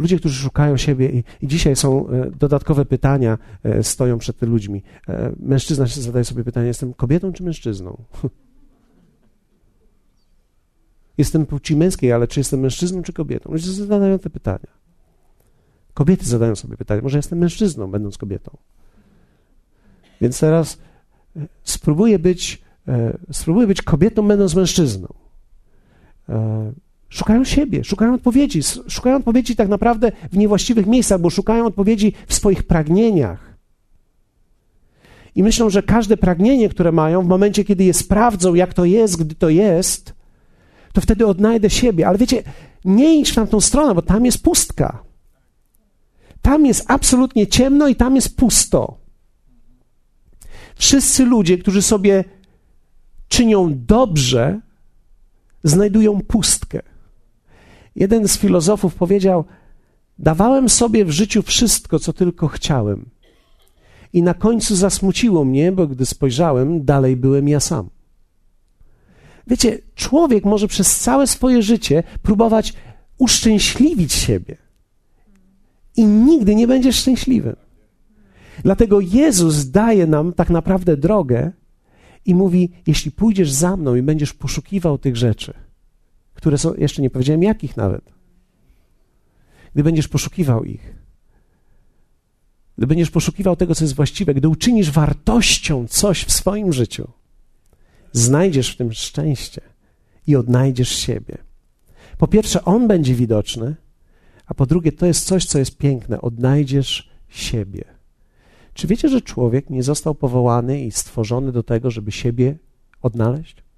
Ludzie, 0.00 0.18
którzy 0.18 0.42
szukają 0.42 0.76
siebie 0.76 1.10
i, 1.10 1.24
i 1.42 1.48
dzisiaj 1.48 1.76
są 1.76 2.08
e, 2.08 2.30
dodatkowe 2.30 2.84
pytania, 2.84 3.38
e, 3.64 3.82
stoją 3.82 4.18
przed 4.18 4.38
tymi 4.38 4.52
ludźmi. 4.52 4.82
E, 5.08 5.32
mężczyzna 5.40 5.86
się 5.86 6.00
zadaje 6.00 6.24
sobie 6.24 6.44
pytanie, 6.44 6.66
jestem 6.66 6.94
kobietą 6.94 7.32
czy 7.32 7.42
mężczyzną? 7.42 8.02
Jestem 11.18 11.46
płci 11.46 11.76
męskiej, 11.76 12.12
ale 12.12 12.28
czy 12.28 12.40
jestem 12.40 12.60
mężczyzną 12.60 13.02
czy 13.02 13.12
kobietą? 13.12 13.52
Ludzie 13.52 13.72
zadają 13.72 14.18
te 14.18 14.30
pytania. 14.30 14.66
Kobiety 15.94 16.26
zadają 16.26 16.56
sobie 16.56 16.76
pytanie, 16.76 17.02
może 17.02 17.18
jestem 17.18 17.38
mężczyzną, 17.38 17.90
będąc 17.90 18.18
kobietą. 18.18 18.56
Więc 20.20 20.40
teraz 20.40 20.78
spróbuję 21.62 22.18
być, 22.18 22.62
spróbuję 23.32 23.66
być 23.66 23.82
kobietą, 23.82 24.28
będąc 24.28 24.54
mężczyzną. 24.54 25.14
Szukają 27.10 27.44
siebie, 27.44 27.84
szukają 27.84 28.14
odpowiedzi, 28.14 28.60
szukają 28.88 29.16
odpowiedzi 29.16 29.56
tak 29.56 29.68
naprawdę 29.68 30.12
w 30.32 30.36
niewłaściwych 30.36 30.86
miejscach, 30.86 31.20
bo 31.20 31.30
szukają 31.30 31.66
odpowiedzi 31.66 32.12
w 32.26 32.34
swoich 32.34 32.62
pragnieniach. 32.62 33.50
I 35.34 35.42
myślą, 35.42 35.70
że 35.70 35.82
każde 35.82 36.16
pragnienie, 36.16 36.68
które 36.68 36.92
mają, 36.92 37.22
w 37.22 37.28
momencie, 37.28 37.64
kiedy 37.64 37.84
je 37.84 37.94
sprawdzą, 37.94 38.54
jak 38.54 38.74
to 38.74 38.84
jest, 38.84 39.16
gdy 39.16 39.34
to 39.34 39.48
jest, 39.48 40.14
to 40.92 41.00
wtedy 41.00 41.26
odnajdę 41.26 41.70
siebie. 41.70 42.08
Ale 42.08 42.18
wiecie, 42.18 42.42
nie 42.84 43.20
idź 43.20 43.30
w 43.30 43.34
tamtą 43.34 43.60
stronę, 43.60 43.94
bo 43.94 44.02
tam 44.02 44.24
jest 44.24 44.42
pustka. 44.42 45.02
Tam 46.42 46.66
jest 46.66 46.84
absolutnie 46.88 47.46
ciemno 47.46 47.88
i 47.88 47.96
tam 47.96 48.16
jest 48.16 48.36
pusto. 48.36 48.98
Wszyscy 50.74 51.24
ludzie, 51.24 51.58
którzy 51.58 51.82
sobie 51.82 52.24
czynią 53.28 53.72
dobrze, 53.86 54.60
znajdują 55.64 56.20
pustkę. 56.20 56.89
Jeden 57.96 58.28
z 58.28 58.38
filozofów 58.38 58.94
powiedział: 58.94 59.44
Dawałem 60.18 60.68
sobie 60.68 61.04
w 61.04 61.10
życiu 61.10 61.42
wszystko, 61.42 61.98
co 61.98 62.12
tylko 62.12 62.48
chciałem. 62.48 63.10
I 64.12 64.22
na 64.22 64.34
końcu 64.34 64.76
zasmuciło 64.76 65.44
mnie, 65.44 65.72
bo 65.72 65.86
gdy 65.86 66.06
spojrzałem, 66.06 66.84
dalej 66.84 67.16
byłem 67.16 67.48
ja 67.48 67.60
sam. 67.60 67.90
Wiecie, 69.46 69.78
człowiek 69.94 70.44
może 70.44 70.68
przez 70.68 70.98
całe 71.00 71.26
swoje 71.26 71.62
życie 71.62 72.02
próbować 72.22 72.72
uszczęśliwić 73.18 74.12
siebie. 74.12 74.56
I 75.96 76.04
nigdy 76.04 76.54
nie 76.54 76.66
będziesz 76.66 76.96
szczęśliwy. 76.96 77.56
Dlatego 78.62 79.00
Jezus 79.00 79.70
daje 79.70 80.06
nam 80.06 80.32
tak 80.32 80.50
naprawdę 80.50 80.96
drogę 80.96 81.52
i 82.26 82.34
mówi: 82.34 82.72
Jeśli 82.86 83.10
pójdziesz 83.10 83.50
za 83.50 83.76
mną 83.76 83.94
i 83.94 84.02
będziesz 84.02 84.32
poszukiwał 84.32 84.98
tych 84.98 85.16
rzeczy, 85.16 85.54
które 86.40 86.58
są, 86.58 86.74
jeszcze 86.74 87.02
nie 87.02 87.10
powiedziałem 87.10 87.42
jakich 87.42 87.76
nawet. 87.76 88.12
Gdy 89.74 89.82
będziesz 89.82 90.08
poszukiwał 90.08 90.64
ich, 90.64 90.94
gdy 92.78 92.86
będziesz 92.86 93.10
poszukiwał 93.10 93.56
tego, 93.56 93.74
co 93.74 93.84
jest 93.84 93.94
właściwe, 93.94 94.34
gdy 94.34 94.48
uczynisz 94.48 94.90
wartością 94.90 95.86
coś 95.88 96.24
w 96.24 96.32
swoim 96.32 96.72
życiu, 96.72 97.08
znajdziesz 98.12 98.74
w 98.74 98.76
tym 98.76 98.92
szczęście 98.92 99.60
i 100.26 100.36
odnajdziesz 100.36 100.88
siebie. 100.88 101.38
Po 102.18 102.28
pierwsze, 102.28 102.64
on 102.64 102.88
będzie 102.88 103.14
widoczny, 103.14 103.76
a 104.46 104.54
po 104.54 104.66
drugie, 104.66 104.92
to 104.92 105.06
jest 105.06 105.24
coś, 105.24 105.44
co 105.44 105.58
jest 105.58 105.78
piękne 105.78 106.20
odnajdziesz 106.20 107.10
siebie. 107.28 107.84
Czy 108.74 108.86
wiecie, 108.86 109.08
że 109.08 109.20
człowiek 109.20 109.70
nie 109.70 109.82
został 109.82 110.14
powołany 110.14 110.84
i 110.84 110.90
stworzony 110.90 111.52
do 111.52 111.62
tego, 111.62 111.90
żeby 111.90 112.12
siebie 112.12 112.58
odnaleźć? 113.02 113.69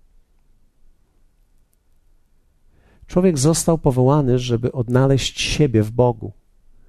Człowiek 3.12 3.38
został 3.38 3.78
powołany, 3.78 4.38
żeby 4.38 4.72
odnaleźć 4.72 5.40
siebie 5.40 5.82
w 5.82 5.90
Bogu, 5.90 6.32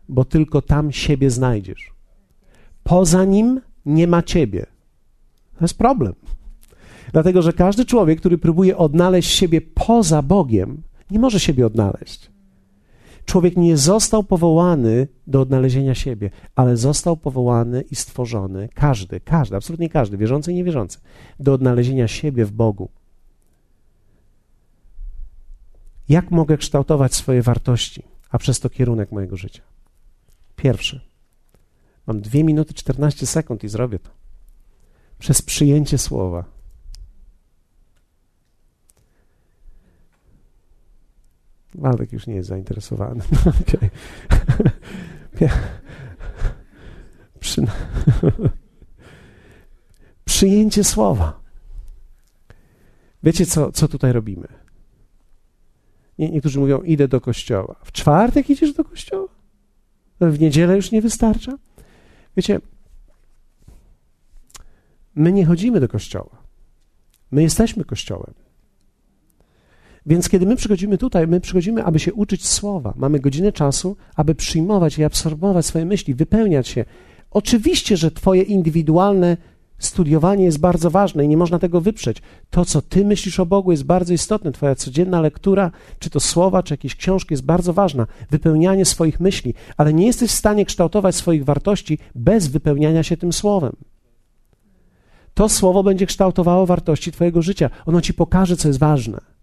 bo 0.10 0.26
tylko 0.26 0.62
tam 0.62 0.92
siebie 0.92 1.30
znajdziesz. 1.30 1.92
Poza 2.84 3.26
nim 3.26 3.62
nie 3.86 4.08
ma 4.08 4.24
ciebie. 4.24 4.66
To 5.58 5.64
jest 5.66 5.78
problem. 5.78 6.14
Dlatego, 7.12 7.42
że 7.42 7.54
każdy 7.54 7.86
człowiek, 7.86 8.20
który 8.20 8.38
próbuje 8.38 8.78
odnaleźć 8.78 9.32
siebie 9.32 9.62
poza 9.62 10.22
Bogiem, 10.22 10.82
nie 11.12 11.20
może 11.20 11.40
siebie 11.40 11.66
odnaleźć. 11.66 12.32
Człowiek 13.26 13.58
nie 13.58 13.78
został 13.78 14.24
powołany 14.24 15.08
do 15.28 15.42
odnalezienia 15.42 15.96
siebie, 15.96 16.30
ale 16.56 16.78
został 16.78 17.18
powołany 17.18 17.84
i 17.92 17.96
stworzony, 17.96 18.70
każdy, 18.74 19.20
każdy, 19.20 19.56
absolutnie 19.56 19.90
każdy, 19.90 20.18
wierzący 20.18 20.52
i 20.52 20.56
niewierzący, 20.56 21.00
do 21.40 21.54
odnalezienia 21.54 22.08
siebie 22.08 22.46
w 22.46 22.52
Bogu. 22.52 22.90
Jak 26.10 26.32
mogę 26.32 26.58
kształtować 26.58 27.16
swoje 27.16 27.42
wartości, 27.42 28.04
a 28.30 28.38
przez 28.38 28.60
to 28.60 28.70
kierunek 28.70 29.12
mojego 29.12 29.38
życia? 29.38 29.62
Pierwszy. 30.56 31.02
Mam 32.08 32.22
2 32.22 32.44
minuty 32.44 32.74
14 32.74 33.26
sekund 33.26 33.64
i 33.64 33.70
zrobię 33.70 34.00
to. 34.00 34.10
Przez 35.20 35.42
przyjęcie 35.42 35.98
słowa. 35.98 36.46
Waldek 41.76 42.14
już 42.14 42.28
nie 42.28 42.36
jest 42.36 42.50
zainteresowany. 42.50 43.24
Okay. 45.36 45.50
Przy... 47.40 47.66
Przyjęcie 50.26 50.84
słowa. 50.84 51.40
Wiecie, 53.24 53.46
co, 53.46 53.72
co 53.72 53.88
tutaj 53.88 54.14
robimy? 54.14 54.48
Nie, 56.24 56.30
niektórzy 56.30 56.60
mówią, 56.60 56.82
idę 56.82 57.08
do 57.08 57.22
kościoła. 57.22 57.76
W 57.84 57.92
czwartek 57.92 58.50
idziesz 58.50 58.74
do 58.74 58.84
kościoła? 58.84 59.28
W 60.22 60.40
niedzielę 60.40 60.76
już 60.76 60.92
nie 60.92 61.02
wystarcza? 61.02 61.58
Wiecie, 62.38 62.60
my 65.16 65.32
nie 65.32 65.46
chodzimy 65.46 65.80
do 65.80 65.88
kościoła. 65.88 66.38
My 67.32 67.42
jesteśmy 67.42 67.86
kościołem. 67.86 68.34
Więc 70.06 70.30
kiedy 70.30 70.46
my 70.46 70.56
przychodzimy 70.56 70.98
tutaj, 70.98 71.28
my 71.28 71.42
przychodzimy, 71.42 71.84
aby 71.84 72.00
się 72.00 72.14
uczyć 72.14 72.48
słowa. 72.48 72.94
Mamy 72.96 73.20
godzinę 73.20 73.52
czasu, 73.52 73.96
aby 74.16 74.36
przyjmować 74.36 74.98
i 74.98 75.04
absorbować 75.04 75.66
swoje 75.66 75.86
myśli, 75.86 76.14
wypełniać 76.14 76.68
się. 76.68 76.86
Oczywiście, 77.32 77.98
że 77.98 78.12
Twoje 78.12 78.42
indywidualne 78.42 79.38
studiowanie 79.86 80.46
jest 80.46 80.60
bardzo 80.60 80.90
ważne 80.90 81.26
i 81.26 81.28
nie 81.28 81.38
można 81.38 81.60
tego 81.60 81.82
wyprzeć. 81.82 82.22
To, 82.50 82.66
co 82.66 82.82
Ty 82.82 83.06
myślisz 83.06 83.40
o 83.40 83.46
Bogu, 83.46 83.72
jest 83.72 83.84
bardzo 83.84 84.14
istotne. 84.14 84.52
Twoja 84.52 84.76
codzienna 84.76 85.22
lektura, 85.22 85.72
czy 86.00 86.10
to 86.10 86.20
słowa, 86.20 86.64
czy 86.64 86.74
jakieś 86.74 86.96
książki, 86.96 87.34
jest 87.34 87.46
bardzo 87.46 87.74
ważna. 87.74 88.08
Wypełnianie 88.32 88.86
swoich 88.86 89.20
myśli, 89.20 89.54
ale 89.78 89.94
nie 89.94 90.06
jesteś 90.06 90.32
w 90.32 90.36
stanie 90.36 90.66
kształtować 90.66 91.16
swoich 91.16 91.46
wartości 91.46 91.98
bez 92.16 92.48
wypełniania 92.48 93.04
się 93.04 93.18
tym 93.18 93.34
słowem. 93.34 93.76
To 95.34 95.50
słowo 95.50 95.84
będzie 95.84 96.06
kształtowało 96.06 96.66
wartości 96.66 97.12
Twojego 97.12 97.42
życia. 97.42 97.70
Ono 97.86 98.02
Ci 98.02 98.14
pokaże, 98.14 98.58
co 98.58 98.68
jest 98.68 98.80
ważne 98.80 99.34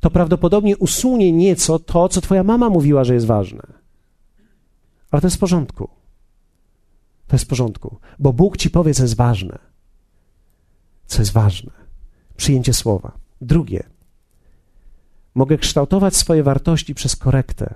to 0.00 0.10
prawdopodobnie 0.10 0.76
usunie 0.76 1.32
nieco 1.32 1.78
to, 1.78 2.08
co 2.08 2.20
twoja 2.20 2.42
mama 2.42 2.70
mówiła, 2.70 3.04
że 3.04 3.14
jest 3.14 3.26
ważne. 3.26 3.62
Ale 5.10 5.20
to 5.20 5.26
jest 5.26 5.36
w 5.36 5.40
porządku. 5.40 5.88
To 7.28 7.36
jest 7.36 7.44
w 7.44 7.48
porządku, 7.48 7.96
bo 8.18 8.32
Bóg 8.32 8.56
ci 8.56 8.70
powie, 8.70 8.94
co 8.94 9.02
jest 9.02 9.16
ważne. 9.16 9.58
Co 11.06 11.22
jest 11.22 11.32
ważne. 11.32 11.70
Przyjęcie 12.36 12.72
słowa. 12.72 13.18
Drugie. 13.40 13.82
Mogę 15.34 15.58
kształtować 15.58 16.16
swoje 16.16 16.42
wartości 16.42 16.94
przez 16.94 17.16
korektę. 17.16 17.74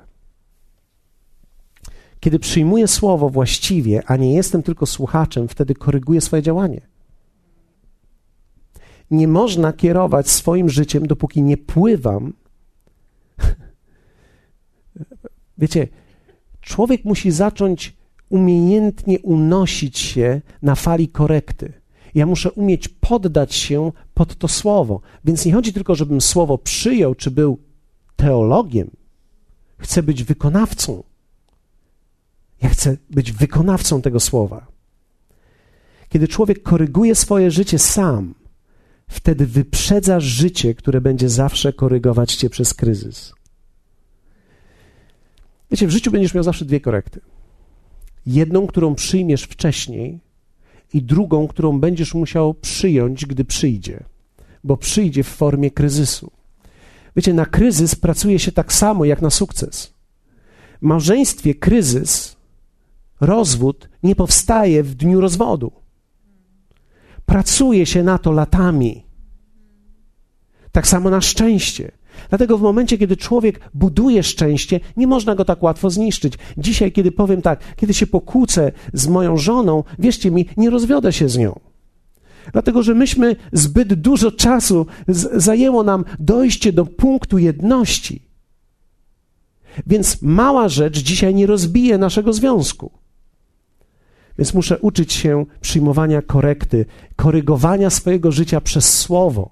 Kiedy 2.20 2.38
przyjmuję 2.38 2.88
słowo 2.88 3.28
właściwie, 3.28 4.02
a 4.06 4.16
nie 4.16 4.34
jestem 4.34 4.62
tylko 4.62 4.86
słuchaczem, 4.86 5.48
wtedy 5.48 5.74
koryguję 5.74 6.20
swoje 6.20 6.42
działanie 6.42 6.92
nie 9.12 9.28
można 9.28 9.72
kierować 9.72 10.30
swoim 10.30 10.70
życiem, 10.70 11.06
dopóki 11.06 11.42
nie 11.42 11.56
pływam. 11.56 12.32
Wiecie, 15.58 15.88
człowiek 16.60 17.04
musi 17.04 17.30
zacząć 17.30 17.96
umiejętnie 18.32 19.20
unosić 19.20 19.98
się 19.98 20.40
na 20.62 20.74
fali 20.74 21.08
korekty. 21.08 21.72
Ja 22.14 22.26
muszę 22.26 22.52
umieć 22.52 22.88
poddać 22.88 23.54
się 23.54 23.92
pod 24.14 24.36
to 24.36 24.48
słowo. 24.48 25.00
Więc 25.24 25.46
nie 25.46 25.52
chodzi 25.52 25.72
tylko, 25.72 25.94
żebym 25.94 26.20
słowo 26.20 26.58
przyjął, 26.58 27.14
czy 27.14 27.30
był 27.30 27.58
teologiem. 28.16 28.90
Chcę 29.78 30.02
być 30.02 30.24
wykonawcą. 30.24 31.02
Ja 32.62 32.68
chcę 32.68 32.96
być 33.10 33.32
wykonawcą 33.32 34.02
tego 34.02 34.20
słowa. 34.20 34.66
Kiedy 36.08 36.28
człowiek 36.28 36.62
koryguje 36.62 37.14
swoje 37.14 37.50
życie 37.50 37.78
sam, 37.78 38.34
wtedy 39.08 39.46
wyprzedzasz 39.46 40.24
życie, 40.24 40.74
które 40.74 41.00
będzie 41.00 41.28
zawsze 41.28 41.72
korygować 41.72 42.34
cię 42.34 42.50
przez 42.50 42.74
kryzys. 42.74 43.32
Wiecie, 45.70 45.86
w 45.86 45.90
życiu 45.90 46.10
będziesz 46.10 46.34
miał 46.34 46.44
zawsze 46.44 46.64
dwie 46.64 46.80
korekty. 46.80 47.20
Jedną, 48.26 48.66
którą 48.66 48.94
przyjmiesz 48.94 49.42
wcześniej, 49.42 50.20
i 50.94 51.02
drugą, 51.02 51.48
którą 51.48 51.80
będziesz 51.80 52.14
musiał 52.14 52.54
przyjąć, 52.54 53.26
gdy 53.26 53.44
przyjdzie, 53.44 54.04
bo 54.64 54.76
przyjdzie 54.76 55.22
w 55.22 55.28
formie 55.28 55.70
kryzysu. 55.70 56.30
Wiecie, 57.16 57.34
na 57.34 57.46
kryzys 57.46 57.94
pracuje 57.94 58.38
się 58.38 58.52
tak 58.52 58.72
samo 58.72 59.04
jak 59.04 59.22
na 59.22 59.30
sukces. 59.30 59.94
W 60.82 60.84
małżeństwie 60.84 61.54
kryzys, 61.54 62.36
rozwód 63.20 63.88
nie 64.02 64.14
powstaje 64.16 64.82
w 64.82 64.94
dniu 64.94 65.20
rozwodu. 65.20 65.72
Pracuje 67.26 67.86
się 67.86 68.02
na 68.02 68.18
to 68.18 68.32
latami. 68.32 69.04
Tak 70.72 70.88
samo 70.88 71.10
na 71.10 71.20
szczęście. 71.20 71.92
Dlatego 72.28 72.58
w 72.58 72.62
momencie, 72.62 72.98
kiedy 72.98 73.16
człowiek 73.16 73.60
buduje 73.74 74.22
szczęście, 74.22 74.80
nie 74.96 75.06
można 75.06 75.34
go 75.34 75.44
tak 75.44 75.62
łatwo 75.62 75.90
zniszczyć. 75.90 76.34
Dzisiaj, 76.58 76.92
kiedy 76.92 77.12
powiem 77.12 77.42
tak, 77.42 77.60
kiedy 77.76 77.94
się 77.94 78.06
pokłócę 78.06 78.72
z 78.92 79.06
moją 79.08 79.36
żoną, 79.36 79.84
wierzcie 79.98 80.30
mi, 80.30 80.46
nie 80.56 80.70
rozwiodę 80.70 81.12
się 81.12 81.28
z 81.28 81.38
nią. 81.38 81.60
Dlatego, 82.52 82.82
że 82.82 82.94
myśmy 82.94 83.36
zbyt 83.52 83.94
dużo 83.94 84.32
czasu 84.32 84.86
zajęło 85.34 85.82
nam 85.82 86.04
dojście 86.18 86.72
do 86.72 86.86
punktu 86.86 87.38
jedności. 87.38 88.22
Więc 89.86 90.22
mała 90.22 90.68
rzecz 90.68 90.98
dzisiaj 90.98 91.34
nie 91.34 91.46
rozbije 91.46 91.98
naszego 91.98 92.32
związku. 92.32 92.90
Więc 94.38 94.54
muszę 94.54 94.78
uczyć 94.78 95.12
się 95.12 95.46
przyjmowania 95.60 96.22
korekty, 96.22 96.86
korygowania 97.16 97.90
swojego 97.90 98.32
życia 98.32 98.60
przez 98.60 98.98
słowo. 98.98 99.50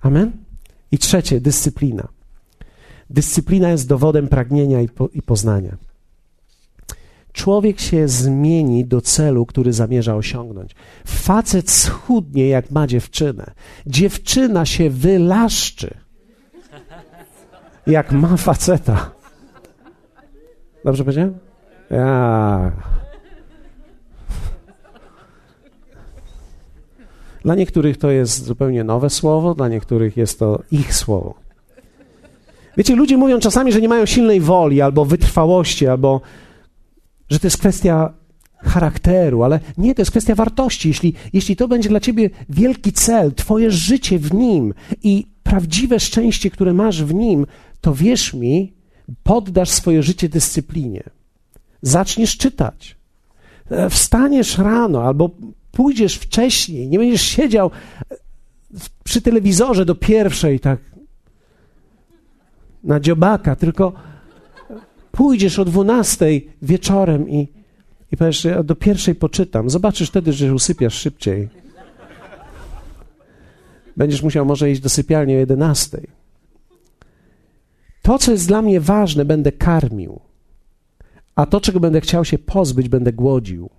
Amen? 0.00 0.47
I 0.92 0.98
trzecie, 0.98 1.40
dyscyplina. 1.40 2.08
Dyscyplina 3.10 3.70
jest 3.70 3.88
dowodem 3.88 4.28
pragnienia 4.28 4.80
i, 4.80 4.88
po, 4.88 5.08
i 5.08 5.22
poznania. 5.22 5.76
Człowiek 7.32 7.80
się 7.80 8.08
zmieni 8.08 8.84
do 8.84 9.00
celu, 9.00 9.46
który 9.46 9.72
zamierza 9.72 10.14
osiągnąć. 10.14 10.74
Facet 11.06 11.70
schudnie, 11.70 12.48
jak 12.48 12.70
ma 12.70 12.86
dziewczynę. 12.86 13.50
Dziewczyna 13.86 14.66
się 14.66 14.90
wylaszczy, 14.90 15.94
jak 17.86 18.12
ma 18.12 18.36
faceta. 18.36 19.10
Dobrze 20.84 21.04
powiedziałem? 21.04 21.38
Ja. 21.90 22.97
Dla 27.48 27.54
niektórych 27.54 27.96
to 27.96 28.10
jest 28.10 28.44
zupełnie 28.44 28.84
nowe 28.84 29.10
słowo, 29.10 29.54
dla 29.54 29.68
niektórych 29.68 30.16
jest 30.16 30.38
to 30.38 30.62
ich 30.72 30.94
słowo. 30.94 31.34
Wiecie, 32.76 32.96
ludzie 32.96 33.16
mówią 33.16 33.40
czasami, 33.40 33.72
że 33.72 33.80
nie 33.80 33.88
mają 33.88 34.06
silnej 34.06 34.40
woli 34.40 34.80
albo 34.80 35.04
wytrwałości, 35.04 35.86
albo 35.86 36.20
że 37.30 37.38
to 37.38 37.46
jest 37.46 37.58
kwestia 37.58 38.12
charakteru, 38.58 39.42
ale 39.42 39.60
nie, 39.78 39.94
to 39.94 40.02
jest 40.02 40.10
kwestia 40.10 40.34
wartości. 40.34 40.88
Jeśli, 40.88 41.14
jeśli 41.32 41.56
to 41.56 41.68
będzie 41.68 41.88
dla 41.88 42.00
ciebie 42.00 42.30
wielki 42.48 42.92
cel, 42.92 43.34
twoje 43.34 43.70
życie 43.70 44.18
w 44.18 44.34
nim 44.34 44.74
i 45.02 45.26
prawdziwe 45.42 46.00
szczęście, 46.00 46.50
które 46.50 46.72
masz 46.72 47.04
w 47.04 47.14
nim, 47.14 47.46
to 47.80 47.94
wierz 47.94 48.34
mi, 48.34 48.72
poddasz 49.22 49.70
swoje 49.70 50.02
życie 50.02 50.28
dyscyplinie. 50.28 51.02
Zaczniesz 51.82 52.36
czytać. 52.36 52.96
E, 53.70 53.90
wstaniesz 53.90 54.58
rano 54.58 55.02
albo 55.02 55.30
pójdziesz 55.78 56.14
wcześniej, 56.14 56.88
nie 56.88 56.98
będziesz 56.98 57.22
siedział 57.22 57.70
przy 59.04 59.22
telewizorze 59.22 59.84
do 59.84 59.94
pierwszej, 59.94 60.60
tak 60.60 60.78
na 62.84 63.00
dziobaka, 63.00 63.56
tylko 63.56 63.92
pójdziesz 65.12 65.58
o 65.58 65.64
dwunastej 65.64 66.48
wieczorem 66.62 67.28
i, 67.28 67.48
i 68.12 68.16
powiesz, 68.16 68.44
ja 68.44 68.62
do 68.62 68.74
pierwszej 68.74 69.14
poczytam. 69.14 69.70
Zobaczysz 69.70 70.08
wtedy, 70.08 70.32
że 70.32 70.54
usypiasz 70.54 70.94
szybciej. 70.94 71.48
Będziesz 73.96 74.22
musiał 74.22 74.46
może 74.46 74.70
iść 74.70 74.80
do 74.80 74.88
sypialni 74.88 75.34
o 75.34 75.38
jedenastej. 75.38 76.06
To, 78.02 78.18
co 78.18 78.32
jest 78.32 78.48
dla 78.48 78.62
mnie 78.62 78.80
ważne, 78.80 79.24
będę 79.24 79.52
karmił, 79.52 80.20
a 81.34 81.46
to, 81.46 81.60
czego 81.60 81.80
będę 81.80 82.00
chciał 82.00 82.24
się 82.24 82.38
pozbyć, 82.38 82.88
będę 82.88 83.12
głodził. 83.12 83.77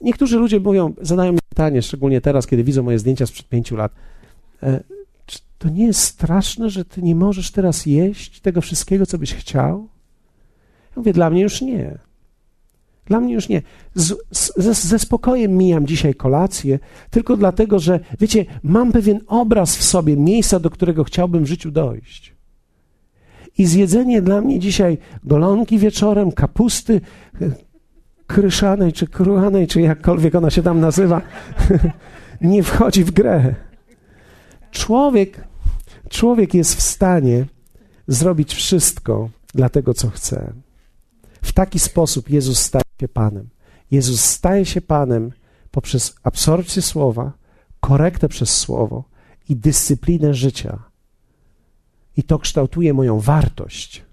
Niektórzy 0.00 0.38
ludzie 0.38 0.60
mówią, 0.60 0.94
zadają 1.02 1.32
mi 1.32 1.38
pytanie, 1.48 1.82
szczególnie 1.82 2.20
teraz, 2.20 2.46
kiedy 2.46 2.64
widzą 2.64 2.82
moje 2.82 2.98
zdjęcia 2.98 3.26
sprzed 3.26 3.48
pięciu 3.48 3.76
lat. 3.76 3.92
E, 4.62 4.82
czy 5.26 5.38
to 5.58 5.68
nie 5.68 5.86
jest 5.86 6.00
straszne, 6.00 6.70
że 6.70 6.84
ty 6.84 7.02
nie 7.02 7.14
możesz 7.14 7.50
teraz 7.50 7.86
jeść 7.86 8.40
tego 8.40 8.60
wszystkiego, 8.60 9.06
co 9.06 9.18
byś 9.18 9.34
chciał? 9.34 9.88
Ja 10.90 10.96
mówię, 10.96 11.12
dla 11.12 11.30
mnie 11.30 11.42
już 11.42 11.62
nie. 11.62 11.98
Dla 13.06 13.20
mnie 13.20 13.34
już 13.34 13.48
nie. 13.48 13.62
Z, 13.94 14.14
z, 14.30 14.84
ze 14.84 14.98
spokojem 14.98 15.56
mijam 15.56 15.86
dzisiaj 15.86 16.14
kolację, 16.14 16.78
tylko 17.10 17.36
dlatego, 17.36 17.78
że, 17.78 18.00
wiecie, 18.20 18.44
mam 18.62 18.92
pewien 18.92 19.20
obraz 19.26 19.76
w 19.76 19.84
sobie 19.84 20.16
miejsca, 20.16 20.60
do 20.60 20.70
którego 20.70 21.04
chciałbym 21.04 21.44
w 21.44 21.48
życiu 21.48 21.70
dojść. 21.70 22.34
I 23.58 23.66
zjedzenie 23.66 24.22
dla 24.22 24.40
mnie 24.40 24.58
dzisiaj 24.58 24.98
golonki 25.24 25.78
wieczorem, 25.78 26.32
kapusty 26.32 27.00
kryszanej 28.26 28.92
czy 28.92 29.06
kruchanej, 29.06 29.66
czy 29.66 29.80
jakkolwiek 29.80 30.34
ona 30.34 30.50
się 30.50 30.62
tam 30.62 30.80
nazywa, 30.80 31.22
nie 32.40 32.62
wchodzi 32.62 33.04
w 33.04 33.10
grę. 33.10 33.54
Człowiek, 34.70 35.44
człowiek 36.08 36.54
jest 36.54 36.74
w 36.74 36.82
stanie 36.82 37.46
zrobić 38.06 38.54
wszystko 38.54 39.28
dla 39.54 39.68
tego, 39.68 39.94
co 39.94 40.10
chce. 40.10 40.52
W 41.42 41.52
taki 41.52 41.78
sposób 41.78 42.30
Jezus 42.30 42.58
staje 42.58 42.84
się 43.00 43.08
Panem. 43.08 43.48
Jezus 43.90 44.20
staje 44.20 44.66
się 44.66 44.80
Panem 44.80 45.32
poprzez 45.70 46.14
absorpcję 46.22 46.82
słowa, 46.82 47.32
korektę 47.80 48.28
przez 48.28 48.56
słowo 48.56 49.04
i 49.48 49.56
dyscyplinę 49.56 50.34
życia. 50.34 50.78
I 52.16 52.22
to 52.22 52.38
kształtuje 52.38 52.94
moją 52.94 53.20
wartość, 53.20 54.04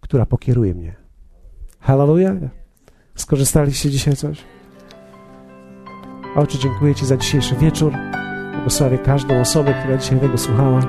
która 0.00 0.26
pokieruje 0.26 0.74
mnie. 0.74 1.05
Hallelujah. 1.86 2.36
Skorzystaliście 3.14 3.90
dzisiaj 3.90 4.16
coś? 4.16 4.44
Ojcze, 6.36 6.58
dziękuję 6.58 6.94
Ci 6.94 7.06
za 7.06 7.16
dzisiejszy 7.16 7.54
wieczór. 7.54 7.92
Błogosławię 8.52 8.98
każdą 8.98 9.40
osobę, 9.40 9.74
która 9.74 9.96
dzisiaj 9.96 10.20
tego 10.20 10.38
słuchała. 10.38 10.80